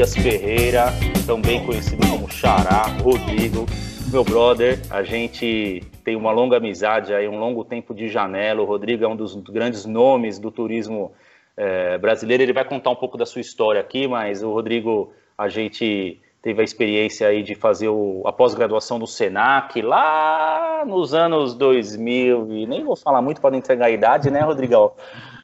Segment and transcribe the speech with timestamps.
[0.00, 0.84] Tobias Ferreira,
[1.26, 3.66] também conhecido como Xará, Rodrigo,
[4.10, 4.80] meu brother.
[4.88, 8.62] A gente tem uma longa amizade aí, um longo tempo de janela.
[8.62, 11.12] O Rodrigo é um dos grandes nomes do turismo
[11.54, 12.42] é, brasileiro.
[12.42, 16.62] Ele vai contar um pouco da sua história aqui, mas o Rodrigo, a gente teve
[16.62, 22.66] a experiência aí de fazer o, a pós-graduação do Senac lá nos anos 2000, e
[22.66, 24.92] nem vou falar muito para não entregar a idade, né, Rodrigão?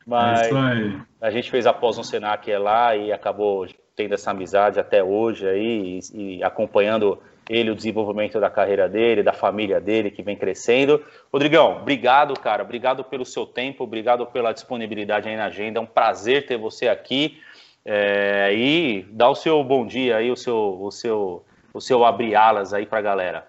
[0.06, 4.78] Mas é a gente fez a pós no Senac lá e acabou tendo essa amizade
[4.78, 10.10] até hoje aí, e, e acompanhando ele, o desenvolvimento da carreira dele, da família dele,
[10.10, 11.02] que vem crescendo.
[11.32, 15.86] Rodrigão, obrigado, cara, obrigado pelo seu tempo, obrigado pela disponibilidade aí na agenda, é um
[15.86, 17.40] prazer ter você aqui.
[17.88, 22.34] É, e dá o seu bom dia aí, o seu, o seu, o seu abrir
[22.34, 23.46] alas aí para a galera.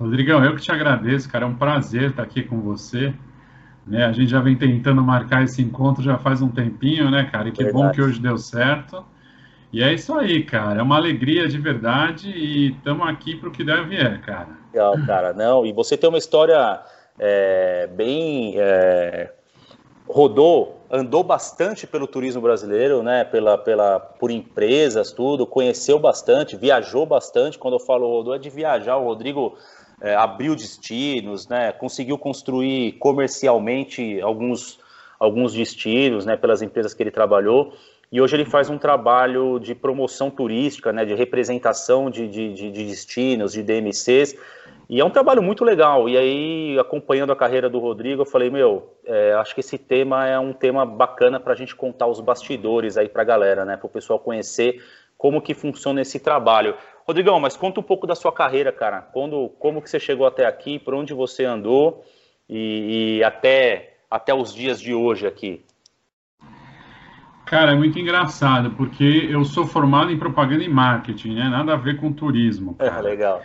[0.00, 1.44] Rodrigão, eu que te agradeço, cara.
[1.44, 3.14] É um prazer estar aqui com você.
[3.86, 7.48] Né, a gente já vem tentando marcar esse encontro já faz um tempinho, né, cara?
[7.48, 7.84] E que verdade.
[7.84, 9.04] bom que hoje deu certo.
[9.74, 10.78] E é isso aí, cara.
[10.78, 14.50] É uma alegria de verdade e estamos aqui para o que deve vier, cara.
[14.72, 15.32] Legal, cara.
[15.32, 16.80] Não, e você tem uma história
[17.18, 18.54] é, bem.
[18.56, 19.32] É,
[20.06, 23.24] rodou andou bastante pelo turismo brasileiro, né?
[23.24, 27.58] Pela, pela, por empresas, tudo, conheceu bastante, viajou bastante.
[27.58, 28.96] Quando eu falo rodou, é de viajar.
[28.96, 29.58] O Rodrigo
[30.00, 31.72] é, abriu destinos, né?
[31.72, 34.78] Conseguiu construir comercialmente alguns,
[35.18, 36.36] alguns destinos, né?
[36.36, 37.72] Pelas empresas que ele trabalhou.
[38.10, 41.04] E hoje ele faz um trabalho de promoção turística, né?
[41.04, 44.36] De representação de, de, de, de destinos, de DMCs.
[44.88, 46.08] E é um trabalho muito legal.
[46.08, 50.26] E aí, acompanhando a carreira do Rodrigo, eu falei, meu, é, acho que esse tema
[50.26, 53.76] é um tema bacana para a gente contar os bastidores aí para a galera, né?
[53.76, 54.82] Para o pessoal conhecer
[55.16, 56.76] como que funciona esse trabalho.
[57.06, 59.00] Rodrigão, mas conta um pouco da sua carreira, cara.
[59.00, 62.04] Quando, como que você chegou até aqui, por onde você andou
[62.48, 65.64] e, e até, até os dias de hoje aqui.
[67.54, 71.48] Cara, é muito engraçado, porque eu sou formado em propaganda e marketing, né?
[71.48, 72.74] Nada a ver com turismo.
[72.80, 73.42] É, legal.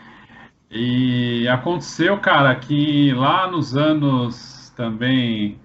[0.71, 5.59] E aconteceu, cara, que lá nos anos também,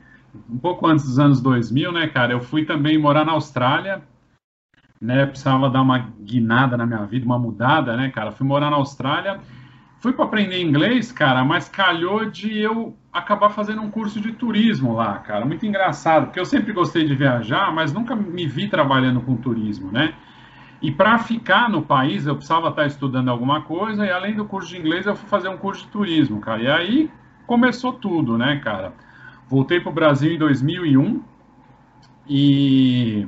[0.51, 4.03] um pouco antes dos anos 2000, né, cara, eu fui também morar na Austrália,
[5.01, 8.77] né, precisava dar uma guinada na minha vida, uma mudada, né, cara, fui morar na
[8.77, 9.41] Austrália,
[10.01, 14.93] fui para aprender inglês, cara, mas calhou de eu acabar fazendo um curso de turismo
[14.93, 19.21] lá, cara, muito engraçado, porque eu sempre gostei de viajar, mas nunca me vi trabalhando
[19.21, 20.15] com turismo, né,
[20.85, 24.69] e para ficar no país, eu precisava estar estudando alguma coisa, e além do curso
[24.69, 26.61] de inglês, eu fui fazer um curso de turismo, cara.
[26.61, 27.11] E aí
[27.47, 28.93] começou tudo, né, cara?
[29.49, 31.23] Voltei para o Brasil em 2001
[32.29, 33.27] e,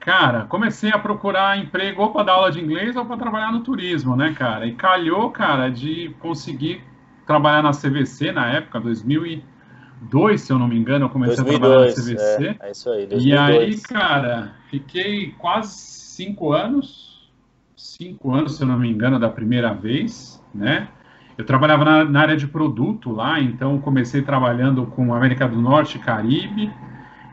[0.00, 3.60] cara, comecei a procurar emprego ou para dar aula de inglês ou para trabalhar no
[3.60, 4.66] turismo, né, cara?
[4.66, 6.82] E calhou, cara, de conseguir
[7.26, 11.66] trabalhar na CVC na época, 2002, se eu não me engano, eu comecei 2002, a
[11.66, 12.58] trabalhar na CVC.
[12.60, 13.24] É, é isso aí, 2002.
[13.24, 17.30] E aí, cara, fiquei quase cinco anos,
[17.76, 20.88] cinco anos, se eu não me engano, da primeira vez, né?
[21.36, 25.96] Eu trabalhava na, na área de produto lá, então comecei trabalhando com América do Norte
[25.96, 26.72] e Caribe,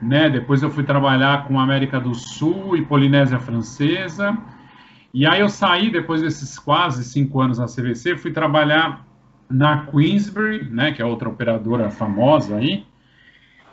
[0.02, 0.30] né?
[0.30, 4.36] Depois eu fui trabalhar com América do Sul e Polinésia Francesa.
[5.14, 9.06] E aí eu saí depois desses quase cinco anos na CVC, fui trabalhar
[9.52, 12.86] na Queensbury, né, que é outra operadora famosa aí,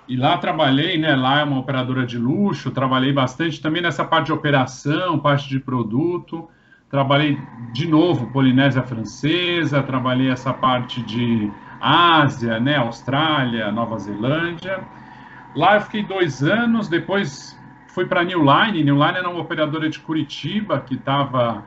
[0.09, 1.15] e lá trabalhei, né?
[1.15, 5.61] Lá é uma operadora de luxo, trabalhei bastante também nessa parte de operação, parte de
[5.61, 6.49] produto.
[6.91, 7.39] Trabalhei
[7.75, 12.77] de novo Polinésia Francesa, trabalhei essa parte de Ásia, né?
[12.77, 14.81] Austrália, Nova Zelândia.
[15.55, 17.55] Lá eu fiquei dois anos, depois
[17.89, 18.83] fui para New Line.
[18.83, 21.65] New Line era uma operadora de Curitiba que estava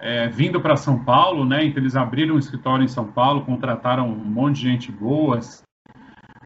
[0.00, 1.64] é, vindo para São Paulo, né?
[1.64, 5.40] Então eles abriram um escritório em São Paulo, contrataram um monte de gente boa,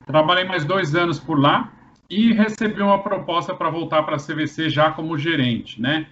[0.07, 1.73] Trabalhei mais dois anos por lá
[2.09, 6.07] e recebi uma proposta para voltar para a CVC já como gerente, né?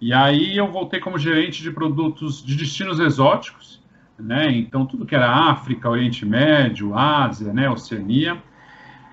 [0.00, 3.80] E aí eu voltei como gerente de produtos de destinos exóticos,
[4.18, 4.50] né?
[4.50, 7.70] Então tudo que era África, Oriente Médio, Ásia, né?
[7.70, 8.42] Oceania.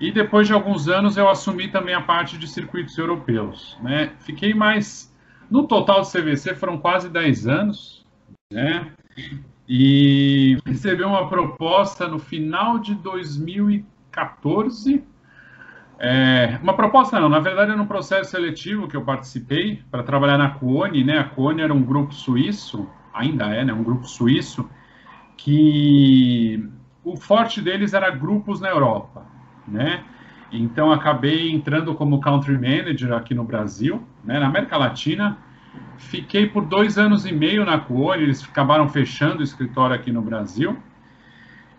[0.00, 4.10] E depois de alguns anos eu assumi também a parte de circuitos europeus, né?
[4.18, 5.11] Fiquei mais
[5.52, 8.06] no total do CVC foram quase 10 anos,
[8.52, 8.92] né?
[9.68, 15.04] E recebi uma proposta no final de 2014 14,
[15.98, 20.36] É, uma proposta não, na verdade era um processo seletivo que eu participei para trabalhar
[20.36, 21.18] na Cuone, né?
[21.18, 23.72] A Cuone era um grupo suíço, ainda é, né?
[23.72, 24.68] Um grupo suíço
[25.36, 26.68] que
[27.04, 29.26] o forte deles era grupos na Europa,
[29.66, 30.04] né?
[30.52, 34.38] Então acabei entrando como country manager aqui no Brasil, né?
[34.38, 35.38] Na América Latina,
[35.96, 40.20] fiquei por dois anos e meio na Cuone, eles acabaram fechando o escritório aqui no
[40.20, 40.76] Brasil.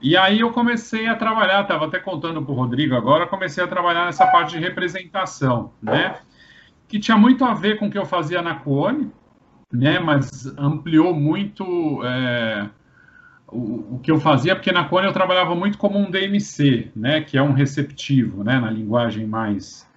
[0.02, 3.68] E aí eu comecei a trabalhar, estava até contando para o Rodrigo agora, comecei a
[3.68, 6.16] trabalhar nessa parte de representação, né?
[6.88, 9.12] Que tinha muito a ver com o que eu fazia na Coone,
[9.72, 10.00] né?
[10.00, 12.68] Mas ampliou muito é,
[13.48, 17.22] o, que eu fazia, porque na Coone eu trabalhava muito como um DMC, né?
[17.22, 18.60] Que é um receptivo, né?
[18.60, 19.88] Na linguagem mais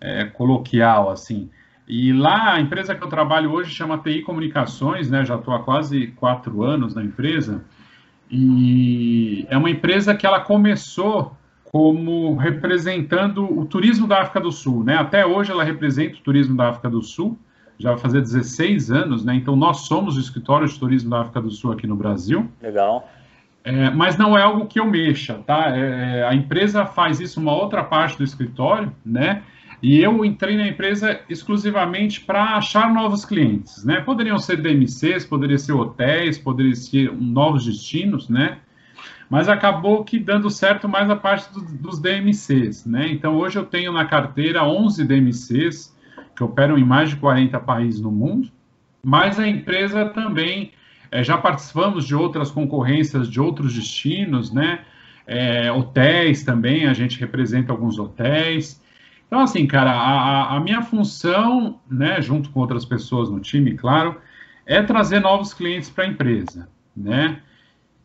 [0.00, 1.50] é, coloquial, assim.
[1.88, 5.24] E lá, a empresa que eu trabalho hoje chama TI Comunicações, né?
[5.24, 7.64] Já estou há quase quatro anos na empresa.
[8.30, 14.82] E é uma empresa que ela começou como representando o turismo da África do Sul,
[14.82, 14.96] né?
[14.96, 17.38] Até hoje ela representa o turismo da África do Sul,
[17.78, 19.34] já vai fazer 16 anos, né?
[19.34, 22.48] Então nós somos o escritório de turismo da África do Sul aqui no Brasil.
[22.62, 23.08] Legal.
[23.62, 25.76] É, mas não é algo que eu mexa, tá?
[25.76, 29.42] É, a empresa faz isso uma outra parte do escritório, né?
[29.82, 34.00] E eu entrei na empresa exclusivamente para achar novos clientes, né?
[34.00, 38.58] Poderiam ser DMCs, poderiam ser hotéis, poderiam ser novos destinos, né?
[39.28, 43.08] Mas acabou que dando certo mais a parte do, dos DMCs, né?
[43.08, 45.95] Então hoje eu tenho na carteira 11 DMCs
[46.36, 48.50] que operam em mais de 40 países no mundo,
[49.02, 50.72] mas a empresa também
[51.10, 54.80] é, já participamos de outras concorrências de outros destinos, né?
[55.26, 58.80] É, hotéis também, a gente representa alguns hotéis.
[59.26, 64.20] Então, assim, cara, a, a minha função, né, junto com outras pessoas no time, claro,
[64.64, 67.40] é trazer novos clientes para a empresa, né?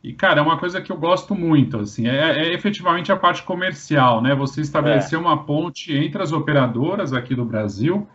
[0.04, 3.44] E, cara, é uma coisa que eu gosto muito, assim, é, é efetivamente a parte
[3.44, 4.34] comercial, né?
[4.34, 5.22] Você estabelecer é.
[5.22, 8.08] uma ponte entre as operadoras aqui do Brasil,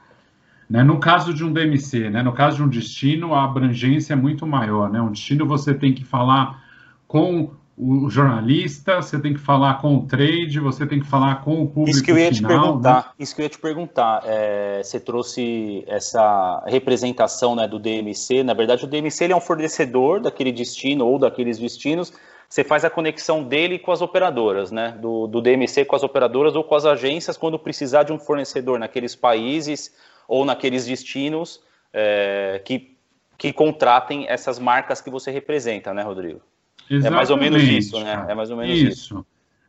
[0.69, 0.83] né?
[0.83, 2.23] No caso de um DMC, né?
[2.23, 5.01] No caso de um destino, a abrangência é muito maior, né?
[5.01, 6.63] Um destino você tem que falar
[7.07, 11.63] com o jornalista, você tem que falar com o trade, você tem que falar com
[11.63, 13.05] o público Isso que eu ia final, te perguntar, né?
[13.19, 18.55] isso que eu ia te perguntar, é, você trouxe essa representação né, do DMC, na
[18.55, 22.15] verdade o DMC ele é um fornecedor daquele destino ou daqueles destinos,
[22.49, 26.57] você faz a conexão dele com as operadoras, né, do, do DMC com as operadoras
[26.57, 29.93] ou com as agências quando precisar de um fornecedor naqueles países
[30.29, 31.61] ou naqueles destinos
[31.93, 32.97] é, que,
[33.39, 36.41] que contratem essas marcas que você representa, né, Rodrigo?
[36.89, 38.27] Exatamente, é mais ou menos isso, né?
[38.29, 38.89] É mais ou menos isso.
[38.89, 39.27] isso.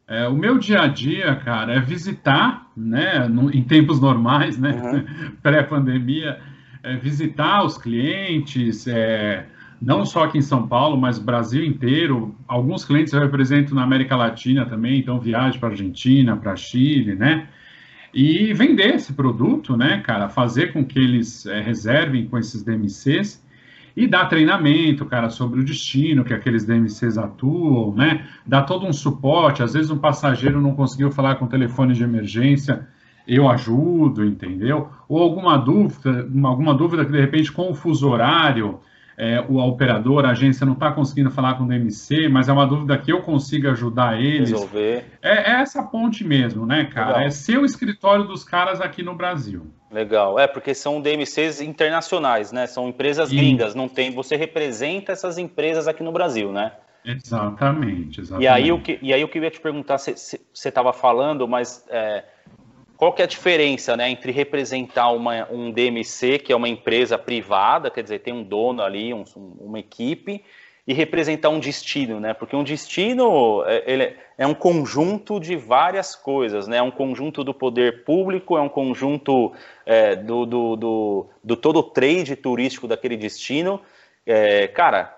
[0.08, 4.72] É, o meu dia a dia, cara, é visitar, né, no, em tempos normais, né,
[4.72, 5.36] uhum.
[5.44, 6.40] pré-pandemia,
[6.82, 9.46] é visitar os clientes, é,
[9.82, 12.34] não só aqui em São Paulo, mas Brasil inteiro.
[12.48, 17.50] Alguns clientes eu represento na América Latina também, então viagem para Argentina, para Chile, né?
[18.20, 23.46] E vender esse produto, né, cara, fazer com que eles é, reservem com esses DMCs
[23.96, 28.28] e dá treinamento, cara, sobre o destino que aqueles DMCs atuam, né?
[28.44, 29.62] Dá todo um suporte.
[29.62, 32.88] Às vezes um passageiro não conseguiu falar com o telefone de emergência,
[33.28, 34.90] eu ajudo, entendeu?
[35.08, 38.80] Ou alguma dúvida, alguma dúvida que de repente com o fuso horário,
[39.18, 42.68] é, o operador, a agência não está conseguindo falar com o DMC, mas é uma
[42.68, 44.52] dúvida que eu consiga ajudar eles.
[44.52, 45.06] Resolver.
[45.24, 47.14] É, é essa ponte mesmo, né, cara?
[47.14, 47.28] Legal.
[47.28, 49.66] É ser o escritório dos caras aqui no Brasil.
[49.92, 52.68] Legal, é porque são DMCs internacionais, né?
[52.68, 54.12] São empresas gringas, não tem.
[54.12, 56.74] Você representa essas empresas aqui no Brasil, né?
[57.04, 58.44] Exatamente, exatamente.
[58.44, 61.48] E aí o que, e aí o que eu ia te perguntar, você estava falando,
[61.48, 62.24] mas é,
[62.98, 67.18] qual que é a diferença, né, entre representar uma, um DMC, que é uma empresa
[67.18, 70.44] privada, quer dizer, tem um dono ali, um, uma equipe,
[70.88, 72.34] e representar um destino, né?
[72.34, 76.78] Porque um destino é, é um conjunto de várias coisas, né?
[76.78, 79.52] É um conjunto do poder público, é um conjunto
[79.86, 83.82] é, do, do, do, do, todo o trade turístico daquele destino.
[84.26, 85.14] É, cara,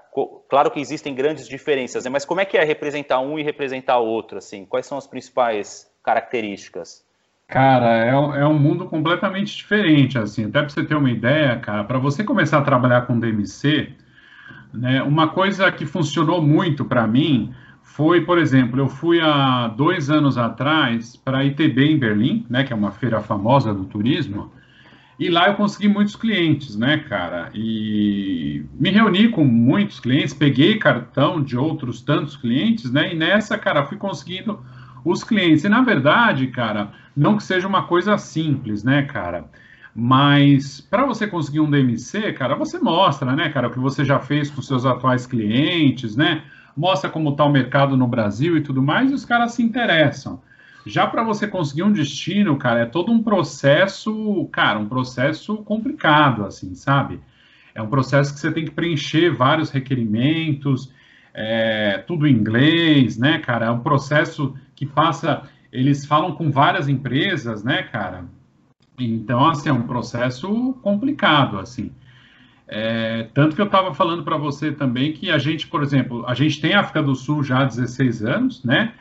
[0.50, 2.09] claro que existem grandes diferenças, né?
[2.09, 4.39] mas como é que é representar um e representar outro?
[4.39, 7.07] Assim, quais são as principais características?
[7.50, 8.10] Cara, é,
[8.41, 10.46] é um mundo completamente diferente, assim.
[10.46, 13.96] Até para você ter uma ideia, cara, para você começar a trabalhar com DMC
[14.74, 15.01] né?
[15.03, 20.38] Uma coisa que funcionou muito para mim foi, por exemplo, eu fui há dois anos
[20.38, 24.51] atrás para a ITB em Berlim, né, que é uma feira famosa do turismo,
[25.20, 27.51] e lá eu consegui muitos clientes, né, cara?
[27.53, 33.13] E me reuni com muitos clientes, peguei cartão de outros tantos clientes, né?
[33.13, 34.63] E nessa, cara, fui conseguindo
[35.03, 35.63] os clientes.
[35.63, 39.46] E na verdade, cara, não que seja uma coisa simples, né, cara?
[39.96, 44.20] Mas para você conseguir um DMC, cara, você mostra, né, cara, o que você já
[44.20, 46.44] fez com seus atuais clientes, né?
[46.77, 50.41] Mostra como está o mercado no Brasil e tudo mais, e os caras se interessam.
[50.86, 56.46] Já para você conseguir um destino, cara, é todo um processo, cara, um processo complicado,
[56.46, 57.20] assim, sabe?
[57.75, 60.91] É um processo que você tem que preencher vários requerimentos,
[61.34, 63.68] é, tudo em inglês, né, cara?
[63.68, 65.43] É um processo que passa.
[65.74, 68.24] Eles falam com várias empresas, né, cara?
[68.98, 71.91] Então, assim, é um processo complicado, assim.
[72.65, 76.33] É, tanto que eu estava falando para você também que a gente, por exemplo, a
[76.33, 78.93] gente tem África do Sul já há 16 anos, né?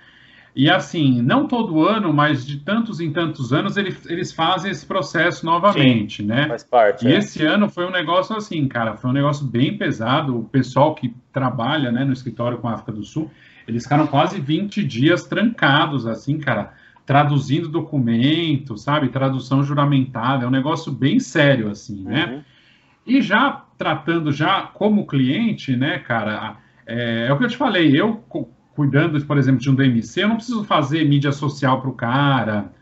[0.57, 4.85] E assim, não todo ano, mas de tantos em tantos anos eles, eles fazem esse
[4.85, 6.49] processo novamente, Sim, né?
[6.49, 7.07] Faz parte.
[7.07, 7.19] E é.
[7.19, 10.37] esse ano foi um negócio assim, cara, foi um negócio bem pesado.
[10.37, 13.31] O pessoal que trabalha né, no escritório com a África do Sul,
[13.69, 16.73] eles ficaram quase 20 dias trancados, assim, cara,
[17.05, 19.09] traduzindo documentos, sabe?
[19.09, 22.27] Tradução juramentada, é um negócio bem sério, assim, né?
[22.27, 22.43] Uhum.
[23.07, 26.57] E já tratando já como cliente, né, cara,
[26.87, 28.25] é, é o que eu te falei, eu
[28.75, 32.73] cuidando, por exemplo, de um DMC, eu não preciso fazer mídia social para o cara,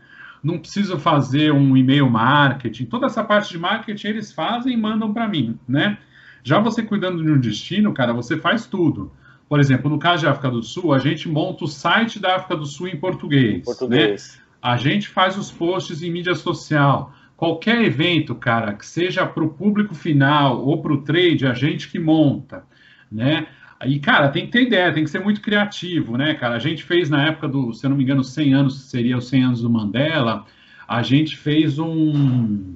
[0.43, 5.13] não preciso fazer um e-mail marketing, toda essa parte de marketing eles fazem e mandam
[5.13, 5.97] para mim, né?
[6.43, 9.11] Já você cuidando de um destino, cara, você faz tudo.
[9.47, 12.55] Por exemplo, no caso de África do Sul, a gente monta o site da África
[12.55, 13.63] do Sul em português.
[13.63, 14.37] Português.
[14.37, 14.43] Né?
[14.61, 17.13] A gente faz os posts em mídia social.
[17.37, 21.87] Qualquer evento, cara, que seja para o público final ou para o trade, a gente
[21.87, 22.63] que monta,
[23.11, 23.47] né?
[23.79, 26.55] Aí, cara, tem que ter ideia, tem que ser muito criativo, né, cara?
[26.55, 29.27] A gente fez na época do, se eu não me engano, 100 anos, seria os
[29.29, 30.45] 100 anos do Mandela,
[30.87, 32.75] a gente fez um,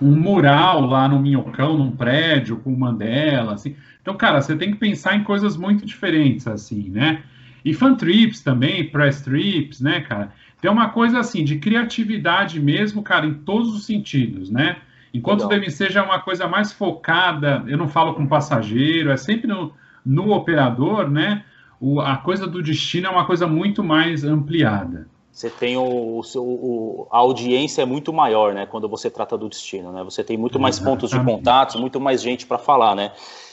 [0.00, 3.74] um mural lá no Minhocão, num prédio com o Mandela, assim.
[4.02, 7.22] Então, cara, você tem que pensar em coisas muito diferentes, assim, né?
[7.64, 10.32] E fan trips também, press trips, né, cara?
[10.60, 14.76] Tem uma coisa assim, de criatividade mesmo, cara, em todos os sentidos, né?
[15.14, 15.58] Enquanto Legal.
[15.58, 19.46] o DMC já é uma coisa mais focada, eu não falo com passageiro, é sempre
[19.46, 19.72] no,
[20.04, 21.44] no operador, né,
[21.80, 25.08] o, a coisa do destino é uma coisa muito mais ampliada.
[25.30, 29.48] Você tem o, o, o, a audiência é muito maior, né, quando você trata do
[29.48, 30.04] destino, né?
[30.04, 31.00] Você tem muito mais Exatamente.
[31.00, 33.12] pontos de contatos, muito mais gente para falar, né?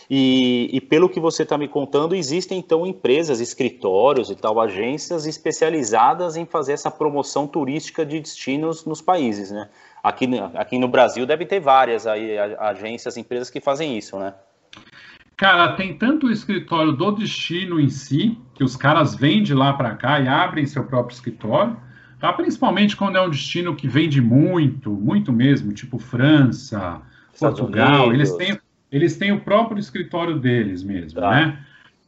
[0.10, 5.28] E, e, pelo que você está me contando, existem então empresas, escritórios e tal, agências
[5.28, 9.70] especializadas em fazer essa promoção turística de destinos nos países, né?
[10.02, 14.34] Aqui, aqui no Brasil deve ter várias aí, agências, empresas que fazem isso, né?
[15.38, 19.72] Cara, tem tanto o escritório do destino em si, que os caras vêm de lá
[19.72, 21.78] para cá e abrem seu próprio escritório,
[22.20, 22.34] tá?
[22.34, 27.02] principalmente quando é um destino que vende muito, muito mesmo, tipo França,
[27.34, 28.60] Estados Portugal, eles têm,
[28.92, 31.30] eles têm o próprio escritório deles mesmo, tá.
[31.30, 31.60] né?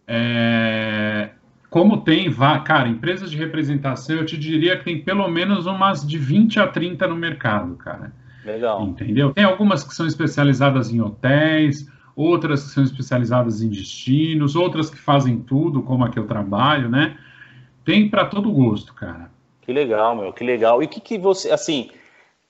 [0.08, 1.30] É,
[1.70, 2.30] como tem,
[2.66, 6.68] cara, empresas de representação, eu te diria que tem pelo menos umas de 20 a
[6.68, 8.12] 30 no mercado, cara.
[8.44, 8.82] Legal.
[8.84, 9.32] Entendeu?
[9.34, 14.98] Tem algumas que são especializadas em hotéis, outras que são especializadas em destinos, outras que
[14.98, 17.18] fazem tudo, como a que eu trabalho, né?
[17.86, 19.32] Tem para todo gosto, cara.
[19.62, 20.82] Que legal, meu, que legal.
[20.82, 21.90] E o que, que você, assim,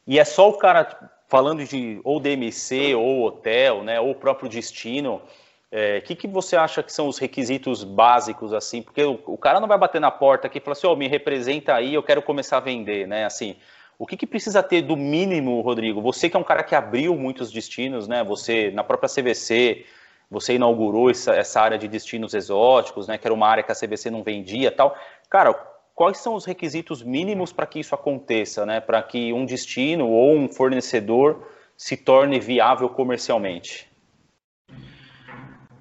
[0.07, 5.13] e é só o cara falando de ou DMC, ou hotel, né, ou próprio destino,
[5.13, 5.21] o
[5.71, 8.81] é, que, que você acha que são os requisitos básicos, assim?
[8.81, 10.95] Porque o, o cara não vai bater na porta aqui e falar assim, ó, oh,
[10.97, 13.23] me representa aí, eu quero começar a vender, né?
[13.23, 13.55] Assim,
[13.97, 16.01] o que, que, precisa ter do mínimo, Rodrigo?
[16.01, 18.25] Você que é um cara que abriu muitos destinos, né?
[18.25, 19.85] Você, na própria CVC,
[20.29, 23.17] você inaugurou essa, essa área de destinos exóticos, né?
[23.17, 24.97] Que era uma área que a CVC não vendia tal.
[25.29, 25.53] Cara,
[25.95, 28.79] quais são os requisitos mínimos para que isso aconteça, né?
[28.79, 33.87] Para que um destino ou um fornecedor se torne viável comercialmente?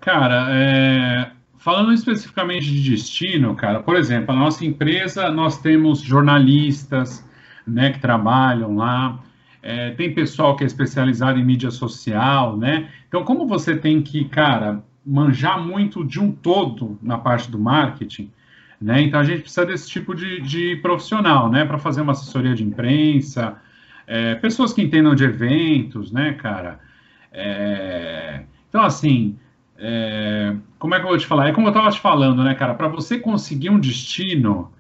[0.01, 1.31] Cara, é...
[1.59, 7.29] falando especificamente de destino, cara, por exemplo, a nossa empresa, nós temos jornalistas,
[7.67, 9.21] né, que trabalham lá.
[9.63, 12.89] É, tem pessoal que é especializado em mídia social, né?
[13.07, 18.33] Então, como você tem que, cara, manjar muito de um todo na parte do marketing,
[18.81, 19.03] né?
[19.03, 21.65] Então, a gente precisa desse tipo de, de profissional, né?
[21.65, 23.57] Para fazer uma assessoria de imprensa,
[24.07, 26.81] é, pessoas que entendam de eventos, né, cara?
[27.33, 29.39] É, então, assim,
[29.79, 31.49] é, como é que eu vou te falar?
[31.49, 32.75] É como eu estava te falando, né, cara?
[32.75, 34.73] Para você conseguir um destino,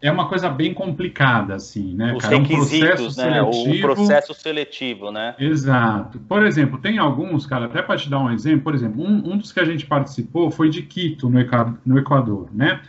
[0.00, 2.14] é uma coisa bem complicada, assim, né?
[2.14, 2.36] Os cara?
[2.36, 3.10] é um processo né?
[3.10, 3.76] Seletivo.
[3.76, 5.34] O processo seletivo, né?
[5.38, 6.20] Exato.
[6.20, 9.36] Por exemplo, tem alguns, cara, até para te dar um exemplo, por exemplo, um, um,
[9.36, 11.38] dos que a gente participou foi de Quito, no,
[11.84, 12.80] no Equador, né?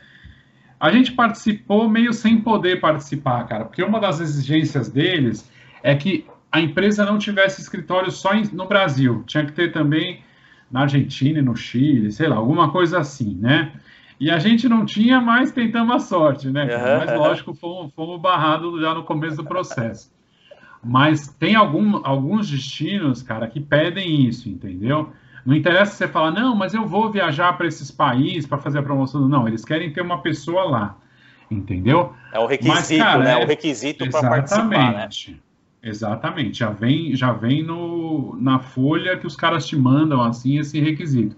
[0.80, 5.52] A gente participou meio sem poder participar, cara, porque uma das exigências deles
[5.84, 10.22] é que a empresa não tivesse escritório só no Brasil, tinha que ter também
[10.72, 13.74] na Argentina e no Chile, sei lá, alguma coisa assim, né?
[14.20, 16.66] E a gente não tinha, mas tentamos a sorte, né?
[17.00, 20.12] Mas lógico, fomos, fomos barrados já no começo do processo.
[20.84, 25.12] Mas tem algum, alguns destinos, cara, que pedem isso, entendeu?
[25.46, 28.84] Não interessa você falar, não, mas eu vou viajar para esses países para fazer a
[28.84, 29.28] promoção.
[29.28, 30.98] Não, eles querem ter uma pessoa lá.
[31.50, 32.14] entendeu?
[32.32, 33.42] É o requisito, Mas, cara, né?
[33.42, 33.44] É...
[33.44, 35.10] O requisito para participar, né?
[35.82, 40.80] Exatamente, já vem, já vem no, na folha que os caras te mandam, assim, esse
[40.80, 41.38] requisito.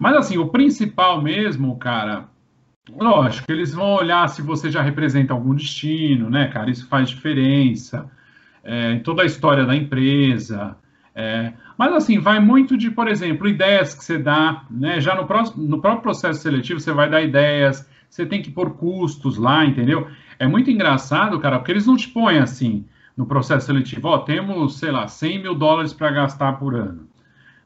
[0.00, 2.24] Mas, assim, o principal mesmo, cara,
[2.90, 8.10] lógico, eles vão olhar se você já representa algum destino, né, cara, isso faz diferença,
[8.64, 10.76] é, em toda a história da empresa,
[11.14, 15.26] é, mas, assim, vai muito de, por exemplo, ideias que você dá, né, já no,
[15.26, 19.64] próximo, no próprio processo seletivo você vai dar ideias, você tem que pôr custos lá,
[19.64, 20.06] entendeu?
[20.38, 22.84] É muito engraçado, cara, porque eles não te põem assim,
[23.16, 27.06] no processo seletivo, ó, temos, sei lá, 100 mil dólares para gastar por ano.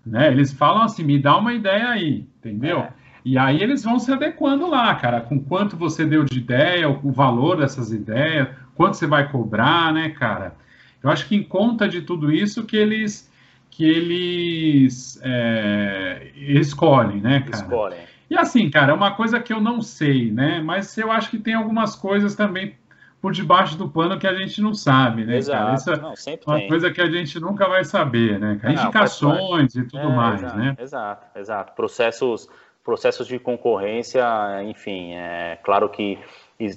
[0.04, 0.30] Né?
[0.30, 2.80] Eles falam assim, me dá uma ideia aí, entendeu?
[2.80, 2.92] É.
[3.24, 7.10] E aí eles vão se adequando lá, cara, com quanto você deu de ideia, o,
[7.10, 10.54] valor dessas ideias, quanto você vai cobrar, né, cara?
[11.02, 13.28] Eu acho que em conta de tudo isso que eles
[13.76, 17.62] que eles é, escolhem, né, cara?
[17.62, 17.98] Escolhem.
[18.30, 20.62] E assim, cara, é uma coisa que eu não sei, né?
[20.62, 22.74] Mas eu acho que tem algumas coisas também
[23.20, 25.58] por debaixo do pano que a gente não sabe, né, exato.
[25.58, 25.74] cara?
[25.74, 26.68] Isso não, é uma tem.
[26.68, 28.58] coisa que a gente nunca vai saber, né?
[28.62, 30.76] Não, Indicações e tudo é, mais, exato, né?
[30.78, 31.72] Exato, exato.
[31.74, 32.48] Processos,
[32.82, 34.24] processos de concorrência,
[34.64, 36.18] enfim, é claro que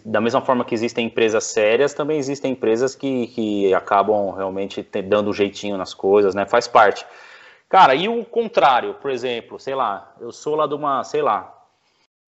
[0.06, 5.30] da mesma forma que existem empresas sérias, também existem empresas que, que acabam realmente dando
[5.30, 6.46] um jeitinho nas coisas, né?
[6.46, 7.06] Faz parte.
[7.70, 11.56] Cara, e o contrário, por exemplo, sei lá, eu sou lá de uma, sei lá,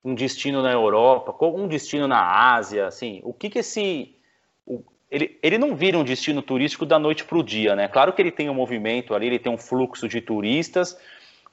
[0.03, 4.15] um destino na Europa, um destino na Ásia, assim, o que que esse...
[4.65, 7.87] O, ele, ele não vira um destino turístico da noite para o dia, né?
[7.87, 10.97] Claro que ele tem um movimento ali, ele tem um fluxo de turistas,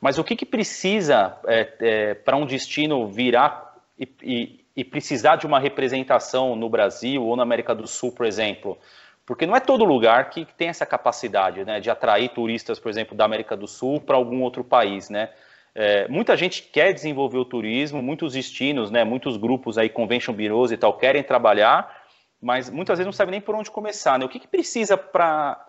[0.00, 5.35] mas o que que precisa é, é, para um destino virar e, e, e precisar
[5.35, 8.78] de uma representação no Brasil ou na América do Sul, por exemplo?
[9.26, 13.16] Porque não é todo lugar que tem essa capacidade né, de atrair turistas, por exemplo,
[13.16, 15.30] da América do Sul para algum outro país, né?
[15.75, 20.70] É, muita gente quer desenvolver o turismo, muitos destinos, né, muitos grupos aí, convention bureaus
[20.70, 22.04] e tal, querem trabalhar,
[22.40, 24.16] mas muitas vezes não sabem nem por onde começar.
[24.16, 24.25] Né?
[24.25, 25.61] O que, que precisa para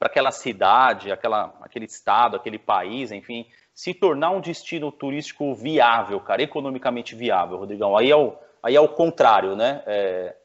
[0.00, 6.42] aquela cidade, aquela, aquele estado, aquele país, enfim, se tornar um destino turístico viável, cara,
[6.42, 7.96] economicamente viável, Rodrigão?
[7.96, 9.82] Aí é o, aí é o contrário, né?
[9.86, 10.36] É,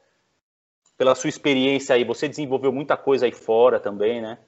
[0.96, 4.38] pela sua experiência aí, você desenvolveu muita coisa aí fora também, né?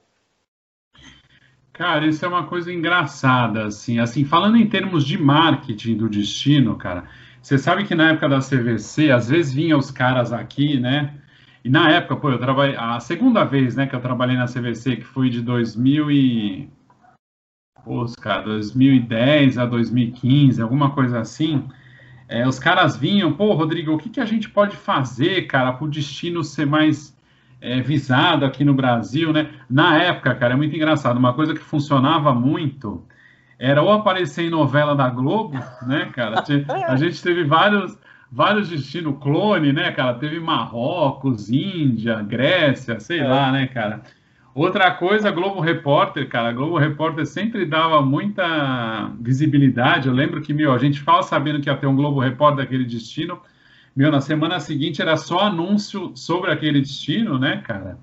[1.71, 6.75] Cara, isso é uma coisa engraçada, assim, assim, falando em termos de marketing do destino,
[6.75, 7.05] cara,
[7.41, 11.13] você sabe que na época da CVC, às vezes vinham os caras aqui, né,
[11.63, 14.97] e na época, pô, eu trabalhei, a segunda vez, né, que eu trabalhei na CVC,
[14.97, 16.69] que foi de 2000 e,
[17.83, 21.67] pô, cara, 2010 a 2015, alguma coisa assim,
[22.27, 25.85] é, os caras vinham, pô, Rodrigo, o que, que a gente pode fazer, cara, para
[25.85, 27.13] o destino ser mais
[27.59, 29.49] é, visado aqui no Brasil, né?
[29.69, 31.17] Na época, cara, é muito engraçado.
[31.17, 33.05] Uma coisa que funcionava muito
[33.59, 36.43] era ou aparecer em novela da Globo, né, cara?
[36.87, 37.97] A gente teve vários,
[38.31, 40.15] vários destinos clone, né, cara?
[40.15, 43.27] Teve Marrocos, Índia, Grécia, sei é.
[43.27, 44.01] lá, né, cara?
[44.53, 50.09] Outra coisa, Globo Repórter, cara, Globo Repórter sempre dava muita visibilidade.
[50.09, 52.83] Eu lembro que, meu, a gente ficava sabendo que ia ter um Globo Repórter daquele
[52.83, 53.39] destino,
[53.95, 57.97] meu, na semana seguinte era só anúncio sobre aquele destino, né, cara?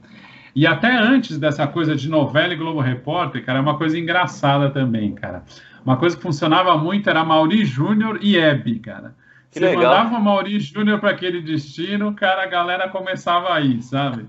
[0.54, 4.70] E até antes dessa coisa de novela e Globo Repórter, cara, é uma coisa engraçada
[4.70, 5.44] também, cara.
[5.84, 9.14] Uma coisa que funcionava muito era Mauri Júnior e Hebe, cara.
[9.50, 9.84] Que Você legal.
[9.84, 14.26] mandava Mauri Júnior para aquele destino, cara, a galera começava aí, sabe?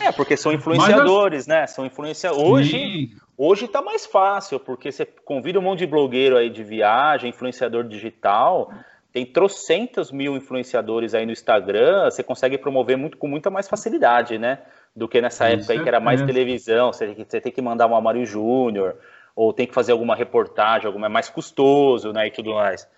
[0.00, 1.66] É, porque são influenciadores, Mas, né?
[1.66, 2.68] São influenciadores.
[2.68, 7.28] Hoje, hoje tá mais fácil, porque você convida um monte de blogueiro aí de viagem,
[7.28, 8.72] influenciador digital,
[9.12, 14.38] tem trocentos mil influenciadores aí no Instagram, você consegue promover muito com muita mais facilidade,
[14.38, 14.60] né?
[14.96, 16.26] Do que nessa Isso época aí que era mais é.
[16.26, 18.96] televisão, você, você tem que mandar uma Mário Júnior,
[19.36, 22.28] ou tem que fazer alguma reportagem, alguma é mais custoso, né?
[22.28, 22.88] E tudo mais.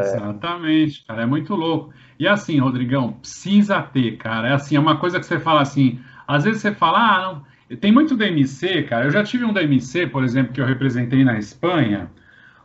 [0.00, 1.92] Exatamente, cara, é muito louco.
[2.18, 4.48] E assim, Rodrigão, precisa ter, cara.
[4.48, 7.54] É assim, é uma coisa que você fala assim, às vezes você fala, ah, não.
[7.78, 9.06] Tem muito DMC, cara.
[9.06, 12.10] Eu já tive um DMC, por exemplo, que eu representei na Espanha.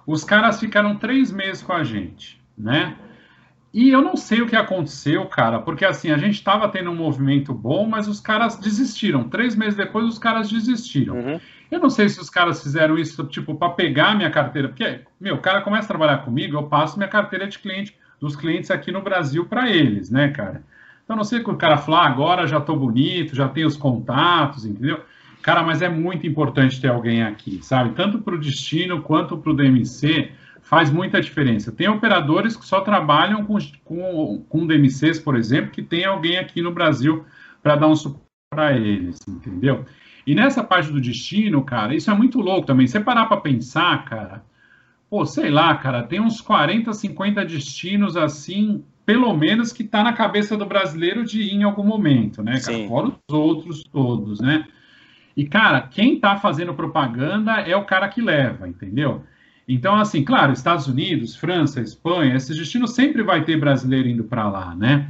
[0.05, 2.95] Os caras ficaram três meses com a gente né?
[3.73, 6.95] E eu não sei o que aconteceu, cara, porque assim, a gente estava tendo um
[6.95, 9.29] movimento bom, mas os caras desistiram.
[9.29, 11.15] Três meses depois, os caras desistiram.
[11.15, 11.39] Uhum.
[11.71, 15.35] Eu não sei se os caras fizeram isso, tipo, para pegar minha carteira, porque, meu,
[15.35, 18.91] o cara começa a trabalhar comigo, eu passo minha carteira de cliente, dos clientes aqui
[18.91, 20.63] no Brasil para eles, né, cara?
[21.03, 24.65] Então, não sei que o cara falar, agora já tô bonito, já tenho os contatos,
[24.65, 24.99] entendeu?
[25.41, 27.95] Cara, mas é muito importante ter alguém aqui, sabe?
[27.95, 31.71] Tanto para o destino quanto para o DMC faz muita diferença.
[31.71, 36.61] Tem operadores que só trabalham com, com, com DMCs, por exemplo, que tem alguém aqui
[36.61, 37.25] no Brasil
[37.63, 39.85] para dar um suporte para eles, entendeu?
[40.25, 42.87] E nessa parte do destino, cara, isso é muito louco também.
[42.87, 44.43] Você parar para pensar, cara,
[45.09, 50.13] pô, sei lá, cara, tem uns 40, 50 destinos assim pelo menos, que está na
[50.13, 52.77] cabeça do brasileiro de ir em algum momento, né, cara?
[52.77, 52.87] Sim.
[52.87, 54.67] Fora os outros todos, né?
[55.35, 59.23] E, cara, quem está fazendo propaganda é o cara que leva, entendeu?
[59.67, 64.47] Então, assim, claro, Estados Unidos, França, Espanha, esses destinos sempre vai ter brasileiro indo para
[64.47, 65.09] lá, né?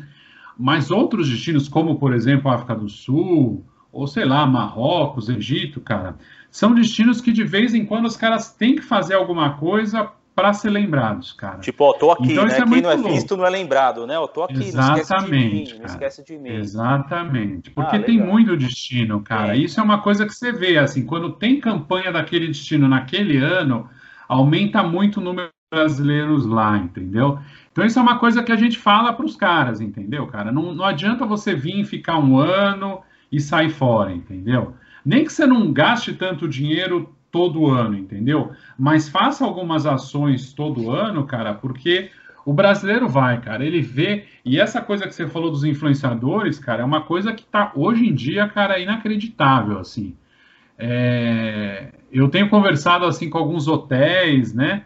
[0.57, 6.15] Mas outros destinos, como, por exemplo, África do Sul, ou sei lá, Marrocos, Egito, cara,
[6.51, 10.53] são destinos que de vez em quando os caras têm que fazer alguma coisa para
[10.53, 11.59] ser lembrados, cara.
[11.59, 12.57] Tipo, ó, tô aqui, então, né?
[12.57, 13.09] É Quem não é louco.
[13.11, 14.15] visto não é lembrado, né?
[14.15, 16.49] Eu tô aqui, Exatamente, não esquece de mim, não esquece de mim.
[16.49, 19.53] Exatamente, porque ah, tem muito destino, cara.
[19.53, 19.57] É.
[19.57, 23.89] Isso é uma coisa que você vê, assim, quando tem campanha daquele destino naquele ano,
[24.29, 27.37] aumenta muito o número de brasileiros lá, entendeu?
[27.71, 30.53] Então isso é uma coisa que a gente fala para os caras, entendeu, cara?
[30.53, 34.73] Não, não adianta você vir ficar um ano e sair fora, entendeu?
[35.05, 38.51] Nem que você não gaste tanto dinheiro todo ano, entendeu?
[38.77, 42.09] Mas faça algumas ações todo ano, cara, porque
[42.45, 44.25] o brasileiro vai, cara, ele vê.
[44.43, 48.07] E essa coisa que você falou dos influenciadores, cara, é uma coisa que tá hoje
[48.07, 50.15] em dia, cara, inacreditável, assim.
[50.77, 54.83] É, eu tenho conversado assim com alguns hotéis, né?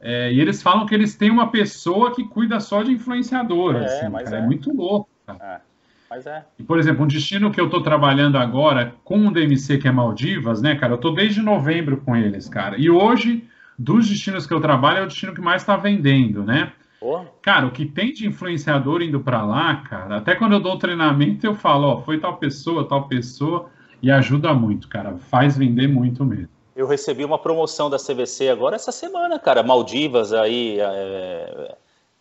[0.00, 3.76] É, e eles falam que eles têm uma pessoa que cuida só de influenciador.
[3.76, 4.40] É, assim, cara, é.
[4.40, 4.42] é.
[4.42, 5.08] muito louco.
[5.28, 5.60] É,
[6.08, 6.44] mas é.
[6.58, 9.92] E, por exemplo, um destino que eu estou trabalhando agora com o DMC, que é
[9.92, 10.92] Maldivas, né, cara?
[10.92, 12.76] Eu estou desde novembro com eles, cara.
[12.78, 13.44] E hoje,
[13.78, 16.72] dos destinos que eu trabalho, é o destino que mais está vendendo, né?
[17.00, 17.20] Oh.
[17.42, 21.46] Cara, o que tem de influenciador indo para lá, cara, até quando eu dou treinamento,
[21.46, 23.68] eu falo, ó, foi tal pessoa, tal pessoa,
[24.02, 25.16] e ajuda muito, cara.
[25.16, 26.48] Faz vender muito mesmo.
[26.74, 29.62] Eu recebi uma promoção da CVC agora essa semana, cara.
[29.62, 31.74] Maldivas aí é,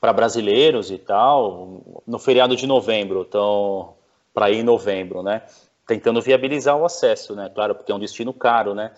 [0.06, 3.26] para brasileiros e tal, no feriado de novembro.
[3.28, 3.96] Então,
[4.36, 5.42] para ir em novembro, né?
[5.88, 7.50] Tentando viabilizar o acesso, né?
[7.50, 8.92] Claro, porque é um destino caro, né?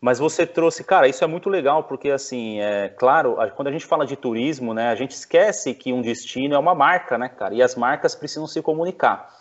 [0.00, 3.84] Mas você trouxe, cara, isso é muito legal, porque assim, é claro, quando a gente
[3.84, 7.54] fala de turismo, né, a gente esquece que um destino é uma marca, né, cara?
[7.54, 9.34] E as marcas precisam se comunicar.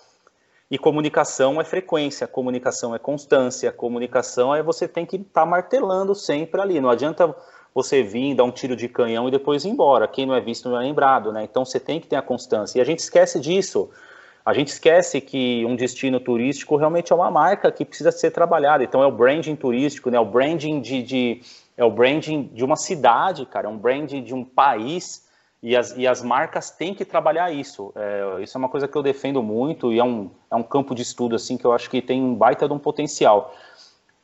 [0.71, 6.15] E comunicação é frequência, comunicação é constância, comunicação é você tem que estar tá martelando
[6.15, 6.81] sempre ali.
[6.81, 7.35] Não adianta
[7.73, 10.07] você vir, dar um tiro de canhão e depois ir embora.
[10.07, 11.43] Quem não é visto não é lembrado, né?
[11.43, 12.77] Então você tem que ter a constância.
[12.77, 13.89] E a gente esquece disso.
[14.45, 18.83] A gente esquece que um destino turístico realmente é uma marca que precisa ser trabalhada.
[18.83, 20.19] Então é o branding turístico, né?
[20.19, 21.41] O branding de, de
[21.77, 25.27] é o branding de uma cidade, cara, é um branding de um país
[25.63, 27.93] e as, e as marcas têm que trabalhar isso.
[27.95, 30.95] É, isso é uma coisa que eu defendo muito e é um, é um campo
[30.95, 33.55] de estudo assim que eu acho que tem um baita de um potencial.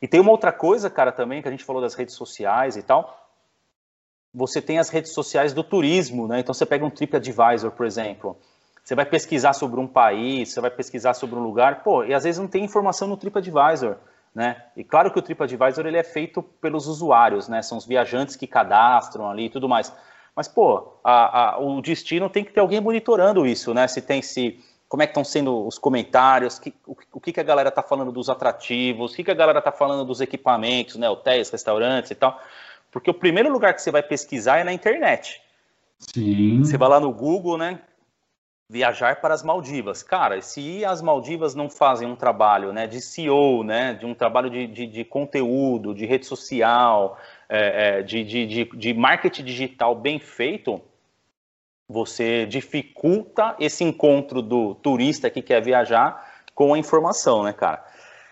[0.02, 2.82] E tem uma outra coisa, cara, também, que a gente falou das redes sociais e
[2.82, 3.27] tal.
[4.34, 6.40] Você tem as redes sociais do turismo, né?
[6.40, 8.36] Então você pega um TripAdvisor, por exemplo.
[8.84, 12.24] Você vai pesquisar sobre um país, você vai pesquisar sobre um lugar, pô, e às
[12.24, 13.96] vezes não tem informação no TripAdvisor,
[14.34, 14.64] né?
[14.76, 17.60] E claro que o TripAdvisor ele é feito pelos usuários, né?
[17.62, 19.92] São os viajantes que cadastram ali e tudo mais.
[20.38, 23.88] Mas, pô, a, a, o destino tem que ter alguém monitorando isso, né?
[23.88, 24.60] Se tem se.
[24.88, 27.82] Como é que estão sendo os comentários, que, o, o, que, que a galera está
[27.82, 31.10] falando dos atrativos, o que, que a galera está falando dos equipamentos, né?
[31.10, 32.40] Hotéis, restaurantes e tal.
[32.90, 35.40] Porque o primeiro lugar que você vai pesquisar é na internet.
[35.98, 36.60] Sim.
[36.60, 37.80] Você vai lá no Google, né?
[38.70, 40.02] Viajar para as Maldivas.
[40.02, 44.50] Cara, se as Maldivas não fazem um trabalho né, de CEO, né, de um trabalho
[44.50, 49.94] de, de, de conteúdo, de rede social, é, é, de, de, de, de marketing digital
[49.94, 50.82] bem feito,
[51.88, 57.82] você dificulta esse encontro do turista que quer viajar com a informação, né, cara?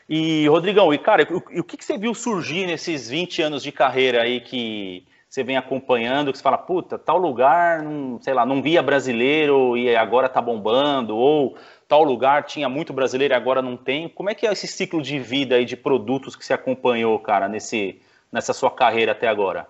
[0.08, 3.72] E, Rodrigão, e cara, o, o que, que você viu surgir nesses 20 anos de
[3.72, 8.46] carreira aí que você vem acompanhando, que você fala, puta, tal lugar, não, sei lá,
[8.46, 13.60] não via brasileiro e agora tá bombando, ou tal lugar tinha muito brasileiro e agora
[13.60, 14.08] não tem.
[14.08, 17.48] Como é que é esse ciclo de vida aí de produtos que você acompanhou, cara,
[17.48, 18.00] nesse,
[18.32, 19.66] nessa sua carreira até agora?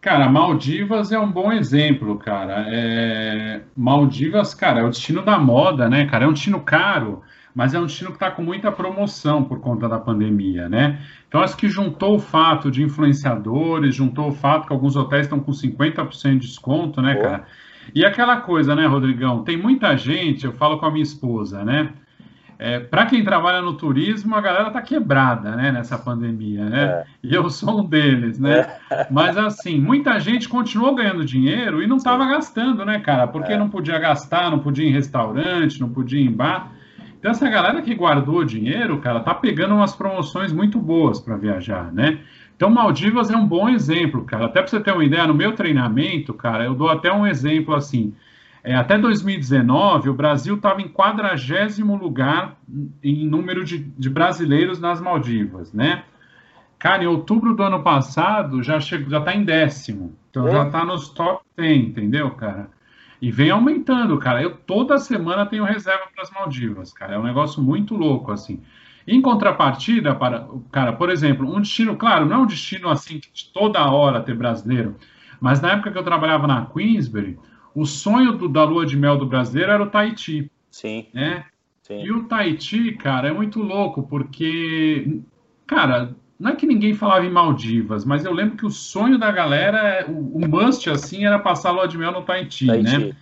[0.00, 2.66] Cara, Maldivas é um bom exemplo, cara.
[2.68, 3.62] É...
[3.76, 6.24] Maldivas, cara, é o destino da moda, né, cara?
[6.24, 7.22] É um destino caro,
[7.54, 11.00] mas é um destino que está com muita promoção por conta da pandemia, né?
[11.28, 15.38] Então, acho que juntou o fato de influenciadores, juntou o fato que alguns hotéis estão
[15.38, 17.44] com 50% de desconto, né, cara?
[17.94, 19.44] E aquela coisa, né, Rodrigão?
[19.44, 21.92] Tem muita gente, eu falo com a minha esposa, né?
[22.58, 26.84] É, para quem trabalha no turismo, a galera tá quebrada, né, nessa pandemia, né?
[26.84, 27.04] É.
[27.22, 28.78] E eu sou um deles, né?
[28.90, 29.06] É.
[29.10, 33.26] Mas assim, muita gente continuou ganhando dinheiro e não estava gastando, né, cara?
[33.26, 33.58] Porque é.
[33.58, 36.72] não podia gastar, não podia ir em restaurante, não podia ir em bar.
[37.24, 41.90] Então essa galera que guardou dinheiro, cara, tá pegando umas promoções muito boas para viajar,
[41.90, 42.20] né?
[42.54, 44.44] Então Maldivas é um bom exemplo, cara.
[44.44, 47.74] Até para você ter uma ideia, no meu treinamento, cara, eu dou até um exemplo
[47.74, 48.12] assim.
[48.62, 52.58] É, até 2019, o Brasil estava em quadragésimo lugar
[53.02, 56.02] em número de, de, brasileiros nas Maldivas, né?
[56.78, 60.14] Cara, em outubro do ano passado já está em décimo.
[60.28, 60.50] Então é.
[60.50, 62.68] já está nos top 10, entendeu, cara?
[63.24, 64.42] E vem aumentando, cara.
[64.42, 67.14] Eu toda semana tenho reserva para as Maldivas, cara.
[67.14, 68.60] É um negócio muito louco, assim.
[69.08, 73.50] Em contrapartida, para, cara, por exemplo, um destino, claro, não é um destino assim de
[73.50, 74.96] toda hora ter brasileiro,
[75.40, 77.38] mas na época que eu trabalhava na Queensbury,
[77.74, 80.50] o sonho do, da lua de mel do brasileiro era o Tahiti.
[80.70, 81.06] Sim.
[81.14, 81.46] Né?
[81.80, 82.04] Sim.
[82.04, 85.22] E o Tahiti, cara, é muito louco, porque,
[85.66, 89.30] cara, não é que ninguém falava em Maldivas, mas eu lembro que o sonho da
[89.30, 92.98] galera, o, o must, assim, era passar a lua de mel no Tahiti, Tahiti.
[92.98, 93.14] né?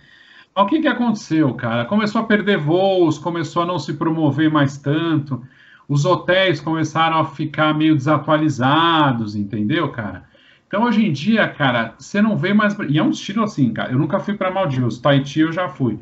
[0.55, 1.85] Mas o que, que aconteceu, cara?
[1.85, 5.43] Começou a perder voos, começou a não se promover mais tanto,
[5.87, 10.23] os hotéis começaram a ficar meio desatualizados, entendeu, cara?
[10.67, 12.75] Então, hoje em dia, cara, você não vê mais.
[12.89, 13.91] E é um estilo assim, cara.
[13.91, 15.99] Eu nunca fui para Maldivas, Tahiti eu já fui.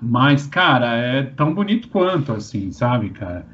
[0.00, 3.46] Mas, cara, é tão bonito quanto, assim, sabe, cara?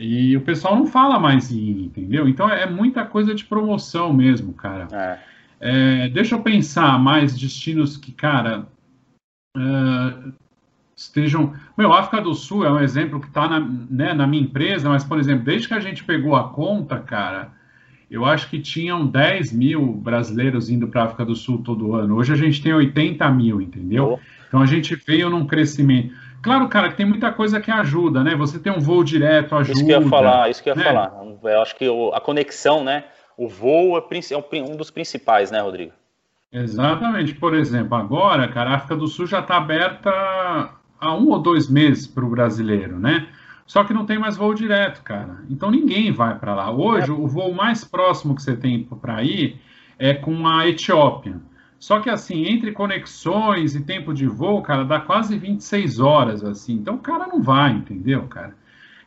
[0.00, 2.26] E o pessoal não fala mais em, entendeu?
[2.26, 4.88] Então é muita coisa de promoção mesmo, cara.
[4.90, 5.18] É.
[5.60, 8.66] É, deixa eu pensar mais destinos que, cara,
[9.54, 10.32] uh,
[10.96, 11.52] estejam.
[11.76, 15.04] Meu, África do Sul é um exemplo que está na, né, na minha empresa, mas,
[15.04, 17.52] por exemplo, desde que a gente pegou a conta, cara,
[18.10, 22.16] eu acho que tinham 10 mil brasileiros indo para a África do Sul todo ano.
[22.16, 24.18] Hoje a gente tem 80 mil, entendeu?
[24.18, 24.40] Oh.
[24.48, 26.14] Então a gente veio num crescimento.
[26.42, 28.34] Claro, cara, que tem muita coisa que ajuda, né?
[28.34, 29.72] Você tem um voo direto, ajuda.
[29.72, 30.84] Isso que eu ia falar, isso que eu ia né?
[30.84, 31.12] falar.
[31.42, 33.04] Eu acho que a conexão, né?
[33.36, 35.92] O voo é, é um dos principais, né, Rodrigo?
[36.52, 37.34] Exatamente.
[37.34, 40.10] Por exemplo, agora, cara, a África do Sul já está aberta
[41.00, 43.28] há um ou dois meses para o brasileiro, né?
[43.66, 45.44] Só que não tem mais voo direto, cara.
[45.48, 46.70] Então ninguém vai para lá.
[46.72, 47.14] Hoje, é.
[47.14, 49.60] o voo mais próximo que você tem para ir
[49.98, 51.36] é com a Etiópia.
[51.80, 56.74] Só que assim, entre conexões e tempo de voo, cara, dá quase 26 horas, assim.
[56.74, 58.54] Então o cara não vai, entendeu, cara?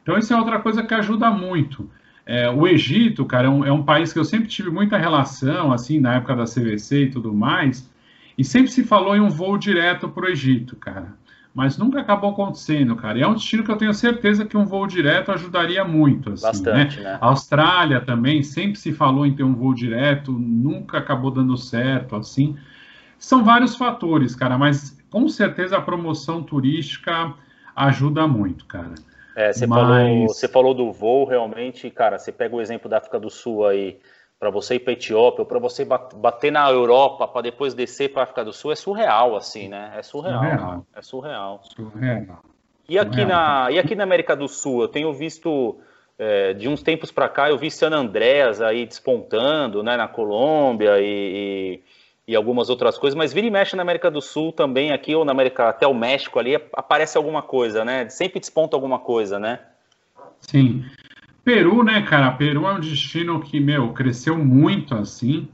[0.02, 1.88] Então isso é outra coisa que ajuda muito.
[2.26, 5.72] É, o Egito, cara, é um, é um, país que eu sempre tive muita relação,
[5.72, 7.92] assim, na época da CVC e tudo mais,
[8.36, 11.14] e sempre se falou em um voo direto para o Egito, cara.
[11.54, 13.20] Mas nunca acabou acontecendo, cara.
[13.20, 16.34] E é um destino que eu tenho certeza que um voo direto ajudaria muito.
[16.34, 17.12] Assim, Bastante, né?
[17.12, 17.18] né?
[17.22, 22.16] A Austrália também sempre se falou em ter um voo direto, nunca acabou dando certo,
[22.16, 22.58] assim.
[23.20, 27.34] São vários fatores, cara, mas com certeza a promoção turística
[27.76, 28.96] ajuda muito, cara.
[29.36, 29.80] É, você, mas...
[29.80, 33.66] falou, você falou do voo, realmente, cara, você pega o exemplo da África do Sul
[33.66, 34.00] aí,
[34.44, 38.24] para você ir para Etiópia, ou para você bater na Europa, para depois descer para
[38.24, 39.94] a África do Sul, é surreal, assim, né?
[39.96, 40.42] É surreal.
[40.42, 40.86] surreal.
[40.94, 41.62] É surreal.
[41.64, 42.44] surreal.
[42.90, 43.28] E aqui, surreal.
[43.30, 45.78] Na, e aqui na América do Sul, eu tenho visto,
[46.20, 51.00] é, de uns tempos para cá, eu vi San Andreas aí despontando, né, na Colômbia
[51.00, 51.80] e,
[52.28, 55.16] e, e, algumas outras coisas, mas vira e mexe na América do Sul também, aqui
[55.16, 58.10] ou na América, até o México ali, aparece alguma coisa, né?
[58.10, 59.62] Sempre desponta alguma coisa, né?
[60.42, 60.84] Sim.
[61.44, 62.32] Peru, né, cara?
[62.32, 65.48] Peru é um destino que, meu, cresceu muito assim,